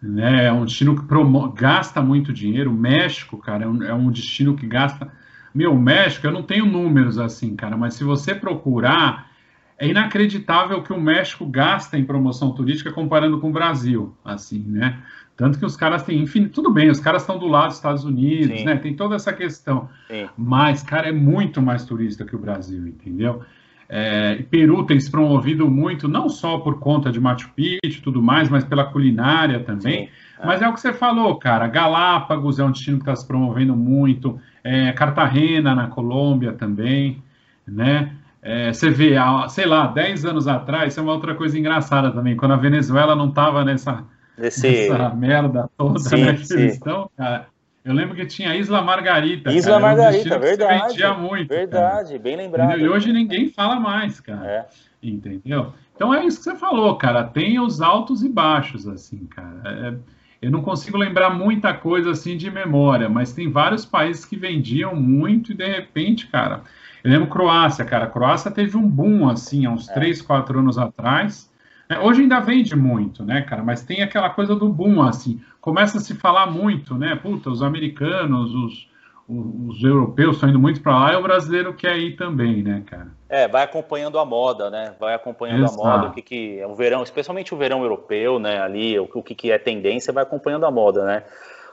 [0.00, 0.46] né?
[0.46, 1.48] É um destino que promo...
[1.50, 2.70] gasta muito dinheiro.
[2.70, 5.10] O México, cara, é um, é um destino que gasta.
[5.54, 9.30] Meu, o México, eu não tenho números assim, cara, mas se você procurar,
[9.78, 14.98] é inacreditável que o México gasta em promoção turística comparando com o Brasil, assim, né?
[15.36, 18.04] Tanto que os caras têm, enfim, tudo bem, os caras estão do lado dos Estados
[18.04, 18.64] Unidos, Sim.
[18.64, 18.76] né?
[18.76, 19.88] Tem toda essa questão.
[20.08, 20.28] Sim.
[20.36, 23.42] Mas, cara, é muito mais turista que o Brasil, entendeu?
[23.88, 28.22] É, Peru tem se promovido muito, não só por conta de Machu Picchu e tudo
[28.22, 30.06] mais, mas pela culinária também.
[30.06, 30.46] Sim, é.
[30.46, 31.68] Mas é o que você falou, cara.
[31.68, 34.40] Galápagos é um destino que está se promovendo muito.
[34.64, 37.22] É, Cartagena, na Colômbia também,
[37.66, 38.12] né?
[38.42, 39.14] É, você vê,
[39.48, 43.16] sei lá, 10 anos atrás, isso é uma outra coisa engraçada também, quando a Venezuela
[43.16, 44.04] não estava nessa,
[44.38, 46.54] nessa merda toda sim, né, que sim.
[46.54, 47.48] eles estão, cara,
[47.86, 49.52] eu lembro que tinha Isla Margarita.
[49.52, 50.88] Isla cara, Margarita, um verdade.
[50.88, 51.48] vendia muito.
[51.48, 52.18] Verdade, cara.
[52.18, 52.80] bem lembrado.
[52.80, 54.44] E hoje ninguém fala mais, cara.
[54.44, 54.66] É.
[55.00, 55.72] Entendeu?
[55.94, 57.22] Então é isso que você falou, cara.
[57.22, 59.62] Tem os altos e baixos, assim, cara.
[59.64, 59.94] É,
[60.42, 64.96] eu não consigo lembrar muita coisa assim de memória, mas tem vários países que vendiam
[64.96, 66.62] muito e de repente, cara.
[67.04, 68.08] Eu lembro Croácia, cara.
[68.08, 69.94] Croácia teve um boom, assim, há uns é.
[69.94, 71.48] 3, 4 anos atrás.
[71.88, 73.62] É, hoje ainda vende muito, né, cara?
[73.62, 75.40] Mas tem aquela coisa do boom, assim.
[75.66, 77.16] Começa a se falar muito, né?
[77.16, 78.88] Puta, os americanos, os,
[79.28, 82.84] os, os europeus estão indo muito para lá e o brasileiro quer ir também, né,
[82.86, 83.08] cara?
[83.28, 84.94] É, vai acompanhando a moda, né?
[85.00, 85.82] Vai acompanhando Exato.
[85.82, 88.62] a moda, o que, que é o verão, especialmente o verão europeu, né?
[88.62, 91.24] Ali, o, o que, que é tendência, vai acompanhando a moda, né?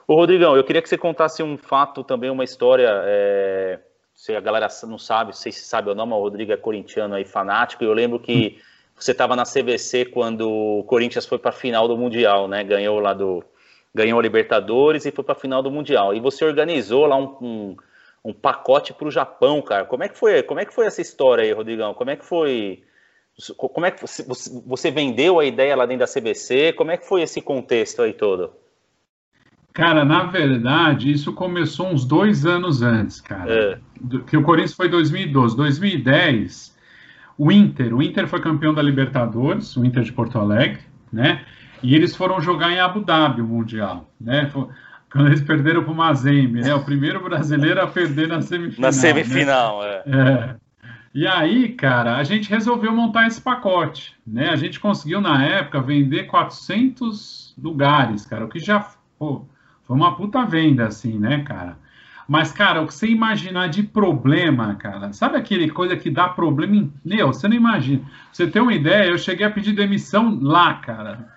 [0.08, 2.90] Ô, Rodrigão, eu queria que você contasse um fato também, uma história.
[3.04, 3.78] É...
[4.12, 6.56] Se a galera não sabe, não sei se sabe ou não, mas o Rodrigo é
[6.56, 8.58] corintiano aí, fanático, e eu lembro que.
[8.58, 12.62] Hum você estava na CVC quando o Corinthians foi para a final do Mundial, né?
[12.62, 13.44] Ganhou lá do
[13.94, 16.14] ganhou a Libertadores e foi para a final do Mundial.
[16.14, 17.76] E você organizou lá um, um,
[18.24, 19.84] um pacote para o Japão, cara.
[19.84, 20.42] Como é que foi?
[20.42, 21.94] Como é que foi essa história aí, Rodrigão?
[21.94, 22.82] Como é que foi?
[23.56, 24.24] Como é que você,
[24.66, 26.72] você vendeu a ideia lá dentro da CVC?
[26.72, 28.52] Como é que foi esse contexto aí todo?
[29.72, 33.52] Cara, na verdade, isso começou uns dois anos antes, cara.
[33.52, 33.78] É.
[34.28, 35.56] Que o Corinthians foi 2012.
[35.56, 36.76] 2010,
[37.36, 37.92] o Inter.
[37.92, 40.80] O Inter foi campeão da Libertadores, o Inter de Porto Alegre,
[41.14, 41.42] né?
[41.82, 44.50] E eles foram jogar em Abu Dhabi o Mundial, né?
[45.10, 46.74] Quando eles perderam para o Mazembe, né?
[46.74, 48.88] O primeiro brasileiro a perder na semifinal.
[48.88, 50.02] Na semifinal, né?
[50.06, 50.10] é.
[50.10, 50.56] é.
[51.14, 54.48] E aí, cara, a gente resolveu montar esse pacote, né?
[54.48, 58.84] A gente conseguiu, na época, vender 400 lugares, cara, o que já
[59.16, 59.46] pô,
[59.84, 61.78] foi uma puta venda, assim, né, cara?
[62.26, 66.76] Mas, cara, o que você imaginar de problema, cara, sabe aquele coisa que dá problema
[66.76, 66.92] em...
[67.04, 68.00] Meu, você não imagina.
[68.00, 71.34] Pra você tem uma ideia, eu cheguei a pedir demissão lá, cara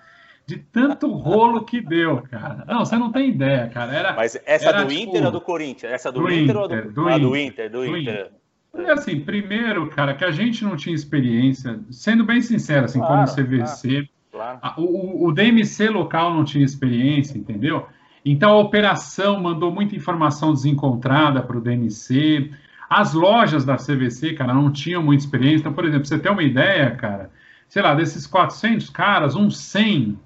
[0.48, 2.64] de tanto rolo que deu, cara.
[2.66, 3.94] Não, você não tem ideia, cara.
[3.94, 5.92] Era, Mas essa era, do tipo, Inter ou do Corinthians?
[5.92, 7.70] Essa do, do Inter, Inter, ou do, do, ah, do Inter?
[7.70, 8.30] Do, Inter.
[8.74, 8.90] Inter.
[8.90, 13.46] assim, primeiro, cara, que a gente não tinha experiência, sendo bem sincero, assim, claro, como
[13.46, 14.80] CVC, claro, claro.
[14.80, 17.86] O, o DMC local não tinha experiência, entendeu?
[18.24, 22.50] Então a operação mandou muita informação desencontrada para o DMC.
[22.88, 25.60] As lojas da CVC, cara, não tinham muita experiência.
[25.60, 27.30] Então, por exemplo, você ter uma ideia, cara,
[27.68, 30.18] sei lá, desses 400 caras, uns 100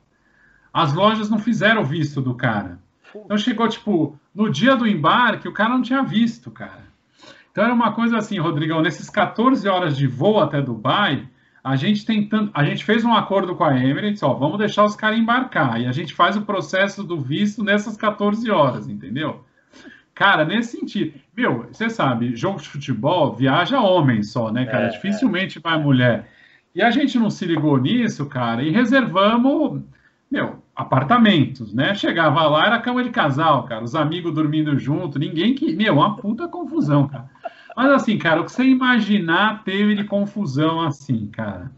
[0.73, 2.79] as lojas não fizeram visto do cara.
[3.15, 6.85] Então chegou, tipo, no dia do embarque, o cara não tinha visto, cara.
[7.51, 11.29] Então era uma coisa assim, Rodrigão, nesses 14 horas de voo até Dubai,
[11.63, 14.97] a gente tentando, a gente fez um acordo com a Emirates, ó, vamos deixar os
[14.97, 19.45] caras embarcar e a gente faz o processo do visto nessas 14 horas, entendeu?
[20.15, 24.87] Cara, nesse sentido, meu, você sabe, jogo de futebol viaja homem só, né, cara?
[24.87, 26.29] É, Dificilmente vai mulher.
[26.75, 29.83] E a gente não se ligou nisso, cara, e reservamos
[30.33, 31.95] meu, apartamentos, né?
[31.95, 35.77] Chegava lá, era cama de casal, cara, os amigos dormindo junto, ninguém que.
[35.77, 37.31] Meu, uma puta confusão, cara.
[37.77, 41.71] Mas assim, cara, o que você imaginar teve de confusão assim, cara.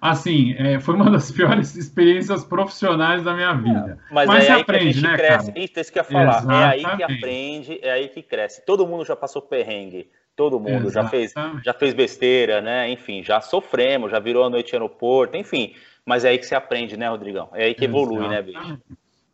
[0.00, 3.98] Assim, é, foi uma das piores experiências profissionais da minha vida.
[4.10, 5.52] É, mas, mas é você aprende, né, cresce.
[5.52, 5.64] cara?
[5.64, 6.38] Isso, isso que eu ia falar.
[6.38, 6.62] Exatamente.
[6.62, 8.64] É aí que aprende, é aí que cresce.
[8.64, 10.08] Todo mundo já passou perrengue.
[10.34, 12.90] Todo mundo já fez, já fez besteira, né?
[12.90, 15.74] Enfim, já sofremos, já virou a noite no porto, enfim
[16.04, 17.50] mas é aí que você aprende, né, Rodrigão?
[17.52, 18.78] É aí que evolui, né, bicho?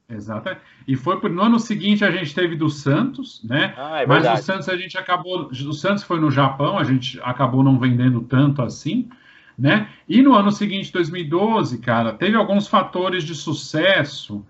[0.08, 0.56] Exato.
[0.86, 3.74] E foi no ano seguinte a gente teve do Santos, né?
[3.76, 5.48] Ah, é mas o Santos a gente acabou.
[5.50, 9.08] O Santos foi no Japão, a gente acabou não vendendo tanto assim,
[9.58, 9.88] né?
[10.08, 14.46] E no ano seguinte, 2012, cara, teve alguns fatores de sucesso.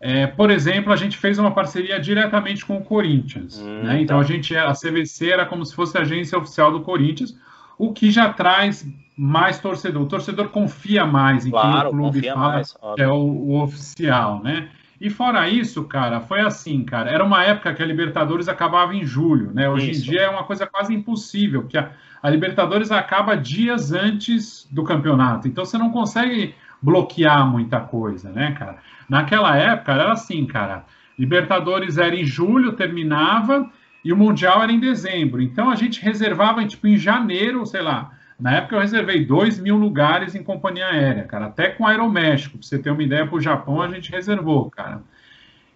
[0.00, 4.02] É, por exemplo, a gente fez uma parceria diretamente com o Corinthians, hum, né?
[4.02, 4.22] Então tá.
[4.22, 7.36] a gente a CVC era como se fosse a agência oficial do Corinthians,
[7.78, 10.02] o que já traz mais torcedor.
[10.02, 14.40] O torcedor confia mais em claro, quem o clube fala mais, é o, o, oficial,
[14.42, 14.68] né?
[15.00, 17.10] E fora isso, cara, foi assim, cara.
[17.10, 19.68] Era uma época que a Libertadores acabava em julho, né?
[19.68, 20.06] Hoje isso.
[20.06, 24.82] em dia é uma coisa quase impossível, porque a, a Libertadores acaba dias antes do
[24.82, 25.46] campeonato.
[25.46, 28.78] Então você não consegue bloquear muita coisa, né, cara?
[29.08, 30.84] Naquela época era assim, cara.
[31.16, 33.70] Libertadores era em julho, terminava,
[34.04, 35.40] e o Mundial era em dezembro.
[35.40, 39.76] Então a gente reservava, tipo, em janeiro, sei lá, na época eu reservei 2 mil
[39.76, 43.40] lugares em companhia aérea, cara, até com Aeroméxico, pra você ter uma ideia, para o
[43.40, 45.02] Japão a gente reservou, cara.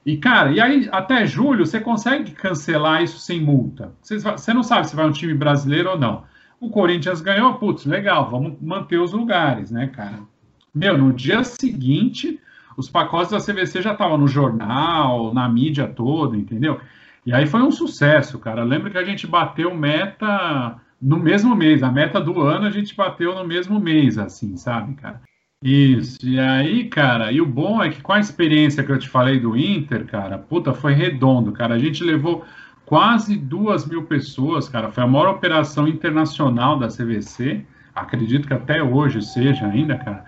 [0.04, 3.92] E, cara, e aí até julho você consegue cancelar isso sem multa.
[4.02, 6.24] Você, você não sabe se vai um time brasileiro ou não.
[6.60, 10.20] O Corinthians ganhou, putz, legal, vamos manter os lugares, né, cara?
[10.74, 12.40] Meu, no dia seguinte,
[12.76, 16.80] os pacotes da CVC já estavam no jornal, na mídia toda, entendeu?
[17.24, 18.64] E aí foi um sucesso, cara.
[18.64, 21.82] Lembro que a gente bateu meta no mesmo mês.
[21.82, 25.20] A meta do ano a gente bateu no mesmo mês, assim, sabe, cara?
[25.62, 26.18] Isso.
[26.24, 29.38] E aí, cara, e o bom é que com a experiência que eu te falei
[29.38, 31.74] do Inter, cara, puta, foi redondo, cara.
[31.74, 32.44] A gente levou
[32.84, 34.90] quase duas mil pessoas, cara.
[34.90, 37.64] Foi a maior operação internacional da CVC.
[37.94, 40.24] Acredito que até hoje seja ainda, cara.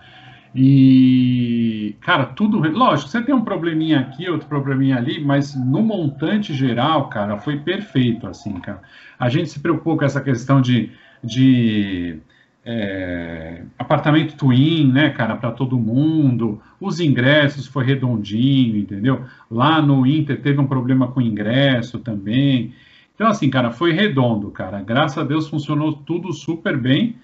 [0.55, 2.59] E, cara, tudo.
[2.59, 7.59] Lógico, você tem um probleminha aqui, outro probleminha ali, mas no montante geral, cara, foi
[7.59, 8.81] perfeito, assim, cara.
[9.19, 12.21] A gente se preocupou com essa questão de, de
[12.65, 16.63] é, apartamento twin, né, cara, para todo mundo.
[16.81, 19.25] Os ingressos foi redondinho, entendeu?
[19.51, 22.73] Lá no Inter teve um problema com ingresso também.
[23.13, 24.81] Então, assim, cara, foi redondo, cara.
[24.83, 27.17] Graças a Deus funcionou tudo super bem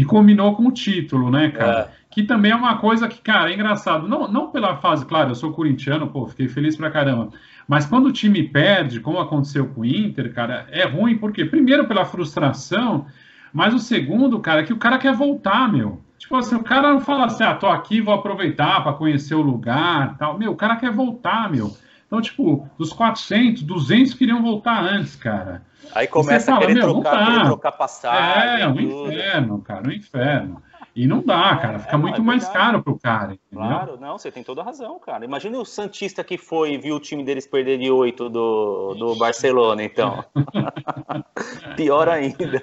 [0.00, 1.90] e combinou com o título, né, cara?
[1.96, 4.08] É que também é uma coisa que, cara, é engraçado.
[4.08, 7.28] Não, não pela fase, claro, eu sou corintiano, pô, fiquei feliz pra caramba.
[7.68, 11.86] Mas quando o time perde, como aconteceu com o Inter, cara, é ruim, porque primeiro
[11.86, 13.06] pela frustração,
[13.52, 16.00] mas o segundo, cara, é que o cara quer voltar, meu.
[16.18, 19.42] Tipo assim, o cara não fala assim, ah, tô aqui, vou aproveitar para conhecer o
[19.42, 20.36] lugar, tal.
[20.36, 21.74] Meu, o cara quer voltar, meu.
[22.10, 25.62] Então, tipo, dos 400, 200 queriam voltar antes, cara.
[25.94, 28.62] Aí começa fala, a querer, trocar, querer trocar passagem.
[28.62, 30.60] É, um inferno, cara, um inferno.
[30.94, 31.78] E não dá, cara.
[31.78, 33.34] Fica é, muito é mais caro pro cara.
[33.34, 33.68] Entendeu?
[33.68, 35.24] Claro, não, você tem toda a razão, cara.
[35.24, 39.14] Imagina o Santista que foi e viu o time deles perder de 8 do, do
[39.14, 40.24] Barcelona, então.
[41.76, 42.60] Pior ainda.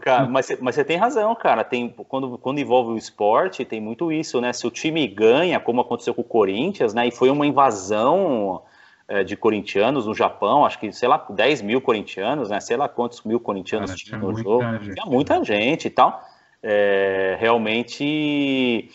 [0.00, 1.62] Cara, mas, mas você tem razão, cara.
[1.62, 4.52] Tem, quando, quando envolve o esporte, tem muito isso, né?
[4.52, 7.06] Se o time ganha, como aconteceu com o Corinthians, né?
[7.06, 8.62] E foi uma invasão
[9.06, 12.60] é, de corintianos no Japão, acho que, sei lá, 10 mil corintianos, né?
[12.60, 14.62] Sei lá quantos mil corintianos cara, tinha no jogo.
[14.62, 15.44] Gente, tinha muita né?
[15.44, 16.24] gente e tal
[16.62, 18.90] é, realmente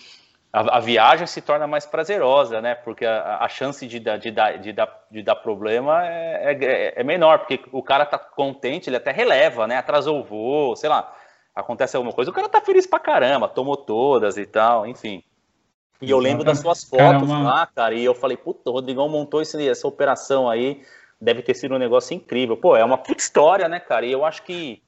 [0.56, 2.76] a, a, viagem se torna mais prazerosa, né?
[2.76, 7.04] Porque a, a chance de dar, de, de, dar, de dar problema é, é, é,
[7.04, 9.76] menor, porque o cara tá contente, ele até releva, né?
[9.76, 11.14] Atrasou o voo, sei lá,
[11.54, 15.22] acontece alguma coisa, o cara tá feliz pra caramba, tomou todas e tal, enfim.
[16.02, 17.38] E eu lembro das suas fotos Caramba.
[17.40, 20.82] lá, cara, e eu falei, puta, o Rodrigão montou esse, essa operação aí,
[21.20, 22.56] deve ter sido um negócio incrível.
[22.56, 24.06] Pô, é uma puta história, né, cara?
[24.06, 24.82] E eu acho que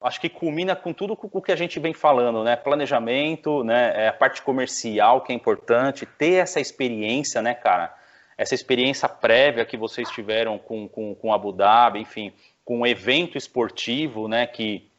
[0.00, 2.56] acho que culmina com tudo o que a gente vem falando, né?
[2.56, 3.92] Planejamento, né?
[4.04, 7.94] É a parte comercial que é importante, ter essa experiência, né, cara?
[8.36, 12.32] Essa experiência prévia que vocês tiveram com, com, com Abu Dhabi, enfim,
[12.64, 14.46] com um evento esportivo, né?
[14.46, 14.90] Que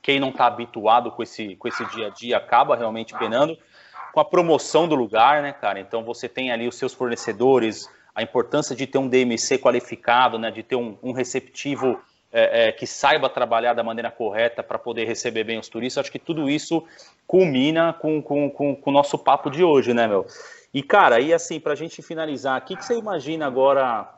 [0.00, 3.58] quem não está habituado com esse, com esse dia a dia acaba realmente penando.
[4.12, 5.80] Com a promoção do lugar, né, cara?
[5.80, 10.50] Então você tem ali os seus fornecedores, a importância de ter um DMC qualificado, né?
[10.50, 12.00] De ter um, um receptivo
[12.32, 16.12] é, é, que saiba trabalhar da maneira correta para poder receber bem os turistas, acho
[16.12, 16.82] que tudo isso
[17.26, 20.26] culmina com, com, com, com, o nosso papo de hoje, né, meu?
[20.72, 24.08] E, cara, aí assim, para a gente finalizar, o que, que você imagina agora,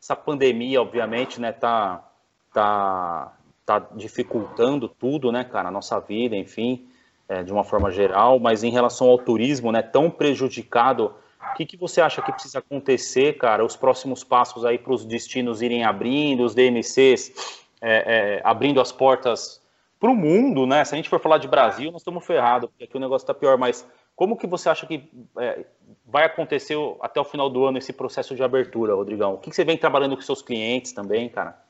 [0.00, 2.08] essa pandemia, obviamente, né, tá,
[2.52, 3.32] tá,
[3.66, 6.86] tá dificultando tudo, né, cara, a nossa vida, enfim,
[7.28, 11.12] é, de uma forma geral, mas em relação ao turismo, né, tão prejudicado,
[11.50, 15.04] o que, que você acha que precisa acontecer, cara, os próximos passos aí para os
[15.04, 19.62] destinos irem abrindo, os DMCs é, é, abrindo as portas
[20.00, 20.82] para o mundo, né?
[20.84, 23.34] Se a gente for falar de Brasil, nós estamos ferrados, porque aqui o negócio está
[23.34, 23.58] pior.
[23.58, 25.08] Mas como que você acha que
[25.38, 25.66] é,
[26.06, 29.34] vai acontecer até o final do ano esse processo de abertura, Rodrigão?
[29.34, 31.62] O que, que você vem trabalhando com seus clientes também, cara?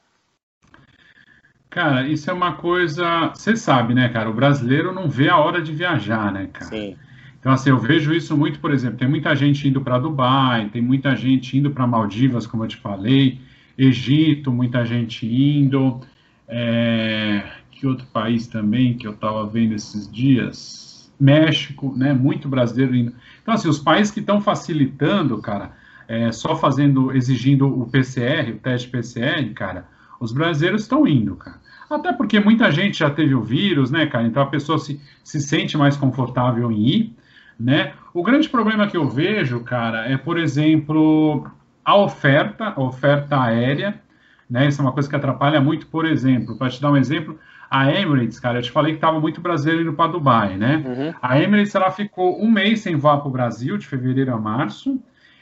[1.69, 3.33] Cara, isso é uma coisa.
[3.35, 4.31] Você sabe, né, cara?
[4.31, 6.67] O brasileiro não vê a hora de viajar, né, cara?
[6.67, 6.97] Sim.
[7.41, 10.81] Então, assim, eu vejo isso muito, por exemplo, tem muita gente indo para Dubai, tem
[10.81, 13.41] muita gente indo para Maldivas, como eu te falei.
[13.77, 16.01] Egito, muita gente indo.
[16.47, 21.13] É, que outro país também que eu estava vendo esses dias?
[21.19, 22.13] México, né?
[22.13, 23.13] Muito brasileiro indo.
[23.43, 25.73] Então, assim, os países que estão facilitando, cara,
[26.09, 29.87] é, só fazendo, exigindo o PCR, o teste PCR, cara,
[30.21, 31.61] os brasileiros estão indo, cara.
[31.89, 34.27] Até porque muita gente já teve o vírus, né, cara?
[34.27, 37.17] Então a pessoa se, se sente mais confortável em ir,
[37.59, 37.93] né?
[38.13, 41.47] O grande problema que eu vejo, cara, é, por exemplo,
[41.85, 44.01] a oferta, a oferta aérea,
[44.49, 44.69] né?
[44.69, 47.39] Isso é uma coisa que atrapalha muito, por exemplo, para te dar um exemplo,
[47.71, 50.83] a Emirates, cara, eu te falei que estava muito brasileiro indo para Dubai, né?
[50.87, 51.15] Uhum.
[51.21, 55.01] A Emirates ela ficou um mês sem voar para o Brasil, de fevereiro a março,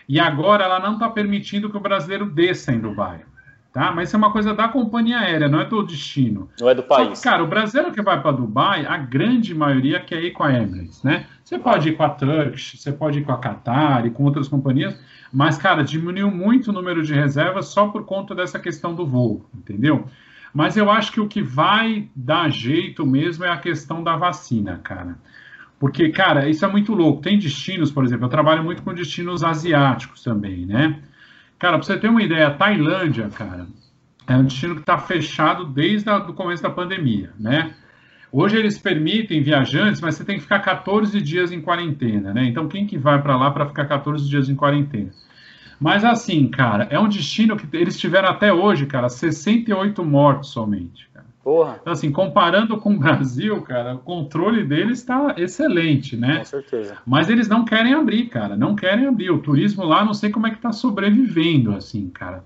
[0.08, 3.20] e agora ela não está permitindo que o brasileiro desça em Dubai.
[3.72, 3.90] Tá?
[3.90, 6.50] Mas isso é uma coisa da companhia aérea, não é do destino.
[6.60, 7.18] Não é do país.
[7.18, 10.52] Só, cara, o brasileiro que vai para Dubai, a grande maioria quer ir com a
[10.52, 11.24] Emirates, né?
[11.42, 14.46] Você pode ir com a Turkish, você pode ir com a Qatar e com outras
[14.46, 15.00] companhias,
[15.32, 19.46] mas, cara, diminuiu muito o número de reservas só por conta dessa questão do voo,
[19.54, 20.04] entendeu?
[20.52, 24.80] Mas eu acho que o que vai dar jeito mesmo é a questão da vacina,
[24.84, 25.16] cara.
[25.80, 27.22] Porque, cara, isso é muito louco.
[27.22, 31.02] Tem destinos, por exemplo, eu trabalho muito com destinos asiáticos também, né?
[31.62, 33.68] Cara, pra você ter uma ideia, a Tailândia, cara,
[34.26, 37.72] é um destino que está fechado desde o começo da pandemia, né?
[38.32, 42.46] Hoje eles permitem viajantes, mas você tem que ficar 14 dias em quarentena, né?
[42.46, 45.12] Então quem que vai para lá para ficar 14 dias em quarentena?
[45.78, 51.08] Mas assim, cara, é um destino que eles tiveram até hoje, cara, 68 mortos somente.
[51.42, 51.78] Porra.
[51.80, 56.38] Então, assim, comparando com o Brasil, cara, o controle deles está excelente, né?
[56.38, 56.98] Com certeza.
[57.04, 59.30] Mas eles não querem abrir, cara, não querem abrir.
[59.30, 62.44] O turismo lá, não sei como é que está sobrevivendo, assim, cara.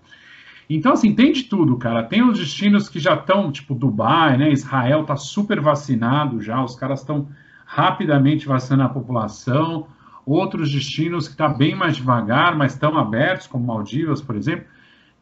[0.68, 2.02] Então, assim, tem de tudo, cara.
[2.02, 4.50] Tem os destinos que já estão, tipo Dubai, né?
[4.50, 7.28] Israel está super vacinado já, os caras estão
[7.66, 9.86] rapidamente vacinando a população.
[10.24, 14.64] Outros destinos que está bem mais devagar, mas estão abertos, como Maldivas, por exemplo.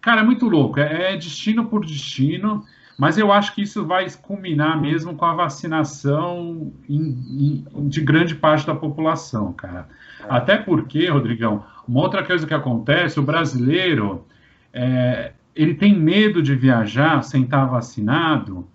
[0.00, 0.78] Cara, é muito louco.
[0.80, 2.64] É, é destino por destino,
[2.96, 8.34] mas eu acho que isso vai culminar mesmo com a vacinação em, em, de grande
[8.34, 9.88] parte da população, cara.
[10.20, 10.26] É.
[10.28, 14.24] Até porque, Rodrigão, uma outra coisa que acontece, o brasileiro
[14.72, 18.66] é, ele tem medo de viajar sem estar vacinado,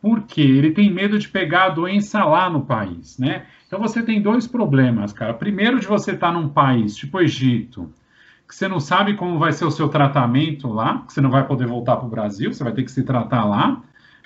[0.00, 3.46] porque ele tem medo de pegar a doença lá no país, né?
[3.66, 5.34] Então você tem dois problemas, cara.
[5.34, 7.92] Primeiro de você estar num país tipo Egito,
[8.48, 11.46] que você não sabe como vai ser o seu tratamento lá, que você não vai
[11.46, 13.82] poder voltar para o Brasil, você vai ter que se tratar lá,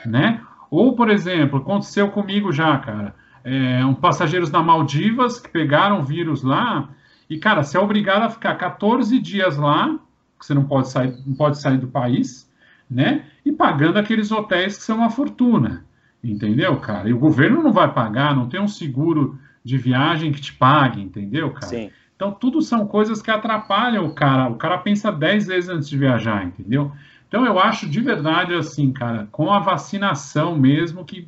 [0.07, 0.41] né?
[0.71, 3.15] Ou, por exemplo, aconteceu comigo já, cara.
[3.45, 6.89] é, um passageiros na Maldivas que pegaram vírus lá
[7.29, 9.99] e, cara, você é obrigado a ficar 14 dias lá,
[10.39, 12.51] que você não pode sair, não pode sair do país,
[12.91, 13.25] né?
[13.45, 15.85] E pagando aqueles hotéis que são uma fortuna,
[16.23, 17.09] entendeu, cara?
[17.09, 21.01] E o governo não vai pagar, não tem um seguro de viagem que te pague,
[21.01, 21.67] entendeu, cara?
[21.67, 21.91] Sim.
[22.23, 24.49] Então, tudo são coisas que atrapalham o cara.
[24.49, 26.93] O cara pensa 10 vezes antes de viajar, entendeu?
[27.27, 31.27] Então, eu acho de verdade assim, cara, com a vacinação mesmo que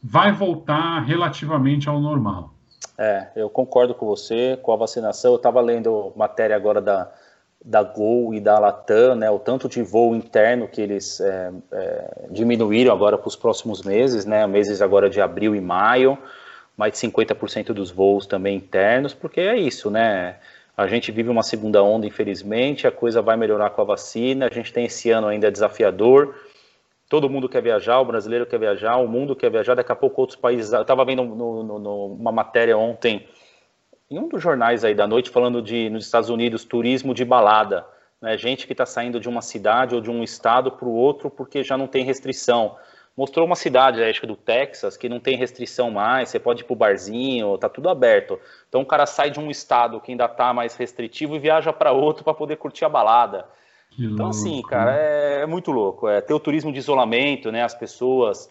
[0.00, 2.54] vai voltar relativamente ao normal.
[2.96, 5.32] É, eu concordo com você, com a vacinação.
[5.32, 7.10] Eu estava lendo matéria agora da,
[7.64, 12.26] da Gol e da Latam, né, o tanto de voo interno que eles é, é,
[12.30, 16.16] diminuíram agora para os próximos meses, né, meses agora de abril e maio,
[16.80, 20.36] mais de 50% dos voos também internos, porque é isso, né,
[20.74, 24.54] a gente vive uma segunda onda, infelizmente, a coisa vai melhorar com a vacina, a
[24.54, 26.34] gente tem esse ano ainda desafiador,
[27.06, 30.22] todo mundo quer viajar, o brasileiro quer viajar, o mundo quer viajar, daqui a pouco
[30.22, 30.72] outros países.
[30.72, 33.28] Eu estava vendo no, no, no, uma matéria ontem,
[34.10, 37.84] em um dos jornais aí da noite, falando de, nos Estados Unidos, turismo de balada.
[38.18, 38.38] Né?
[38.38, 41.62] Gente que está saindo de uma cidade ou de um estado para o outro porque
[41.62, 42.74] já não tem restrição.
[43.16, 46.64] Mostrou uma cidade, acho que do Texas, que não tem restrição mais, você pode ir
[46.64, 48.38] para o barzinho, tá tudo aberto.
[48.68, 51.92] Então o cara sai de um estado que ainda está mais restritivo e viaja para
[51.92, 53.46] outro para poder curtir a balada.
[53.90, 54.68] Que então, assim, louco.
[54.68, 56.08] assim, cara, é, é, muito louco.
[56.08, 57.62] É ter o turismo de isolamento, né?
[57.62, 58.48] As pessoas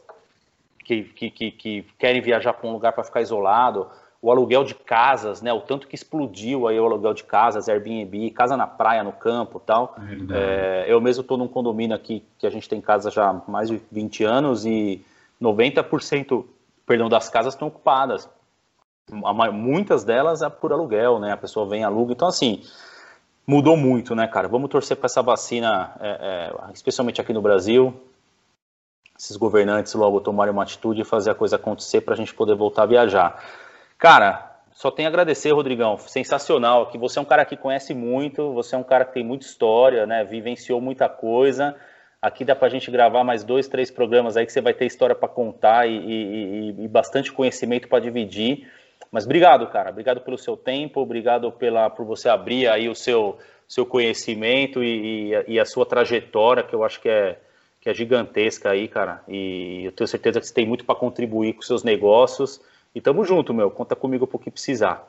[0.83, 3.89] que, que, que, que querem viajar para um lugar para ficar isolado,
[4.21, 5.53] o aluguel de casas, né?
[5.53, 9.59] O tanto que explodiu aí o aluguel de casas, Airbnb, casa na praia, no campo
[9.59, 9.95] tal.
[10.33, 13.69] É, eu mesmo estou num condomínio aqui que a gente tem casa já há mais
[13.69, 15.01] de 20 anos e
[15.41, 16.43] 90%
[16.89, 18.27] perdão, das casas estão ocupadas.
[19.53, 21.31] Muitas delas é por aluguel, né?
[21.31, 22.13] A pessoa vem aluga.
[22.13, 22.63] Então, assim,
[23.45, 24.47] mudou muito, né, cara?
[24.47, 27.93] Vamos torcer para essa vacina, é, é, especialmente aqui no Brasil,
[29.17, 32.55] esses governantes logo tomarem uma atitude e fazer a coisa acontecer para a gente poder
[32.55, 33.43] voltar a viajar.
[33.99, 36.87] Cara, só tenho a agradecer, Rodrigão, sensacional.
[36.87, 39.45] Que você é um cara que conhece muito, você é um cara que tem muita
[39.45, 40.23] história, né?
[40.23, 41.75] Vivenciou muita coisa.
[42.21, 44.85] Aqui dá para a gente gravar mais dois, três programas aí que você vai ter
[44.85, 48.71] história para contar e, e, e, bastante conhecimento para dividir.
[49.11, 49.89] Mas obrigado, cara.
[49.89, 53.37] Obrigado pelo seu tempo, obrigado pela, por você abrir aí o seu,
[53.67, 57.37] seu conhecimento e, e, e a sua trajetória, que eu acho que é,
[57.81, 59.21] que é gigantesca aí, cara.
[59.27, 62.61] E eu tenho certeza que você tem muito para contribuir com seus negócios.
[62.93, 63.69] E tamo junto, meu.
[63.69, 65.07] Conta comigo por que precisar.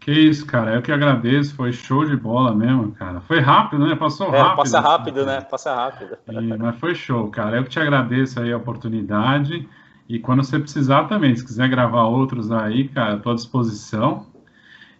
[0.00, 0.74] Que isso, cara.
[0.74, 1.54] Eu que agradeço.
[1.56, 3.20] Foi show de bola mesmo, cara.
[3.20, 3.96] Foi rápido, né?
[3.96, 4.56] Passou é, rápido.
[4.56, 5.40] Passa rápido, assim, né?
[5.40, 6.18] Passa rápido.
[6.30, 7.56] E, mas foi show, cara.
[7.56, 9.68] Eu que te agradeço aí a oportunidade.
[10.08, 14.26] E quando você precisar também, se quiser gravar outros aí, cara, estou à disposição.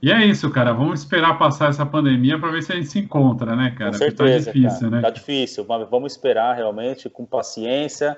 [0.02, 0.72] E é isso, cara.
[0.72, 3.92] Vamos esperar passar essa pandemia para ver se a gente se encontra, né, cara?
[3.92, 4.90] Com certeza, tá difícil, cara.
[4.90, 5.00] né?
[5.02, 8.16] Tá difícil, mas vamos esperar realmente com paciência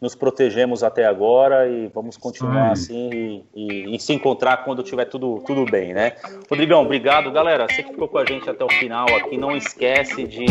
[0.00, 5.04] nos protegemos até agora e vamos continuar assim e, e, e, se encontrar quando tiver
[5.04, 6.14] tudo, tudo bem, né?
[6.48, 7.30] Rodrigão, obrigado.
[7.30, 10.46] Galera, você que ficou com a gente até o final aqui, não esquece de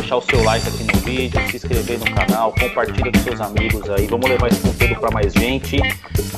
[0.00, 3.90] deixar o seu like aqui no vídeo, se inscrever no canal, compartilha com seus amigos
[3.90, 5.76] aí, vamos levar esse conteúdo para mais gente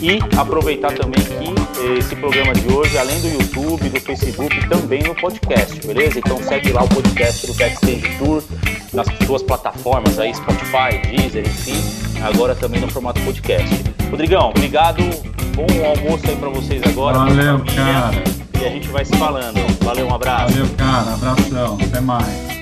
[0.01, 5.15] e aproveitar também que esse programa de hoje, além do YouTube, do Facebook, também no
[5.15, 6.19] podcast, beleza?
[6.19, 8.43] Então segue lá o podcast do Backstage Tour
[8.95, 13.69] nas suas plataformas aí, Spotify, Deezer, enfim agora também no formato podcast.
[14.11, 15.03] Rodrigão, obrigado.
[15.55, 17.19] Bom almoço aí para vocês agora.
[17.19, 18.23] Valeu, cara.
[18.61, 19.59] E a gente vai se falando.
[19.83, 20.55] Valeu, um abraço.
[20.55, 21.15] Valeu, cara.
[21.15, 21.79] Abração.
[21.83, 22.60] Até mais.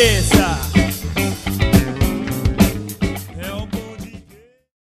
[0.00, 0.29] noches.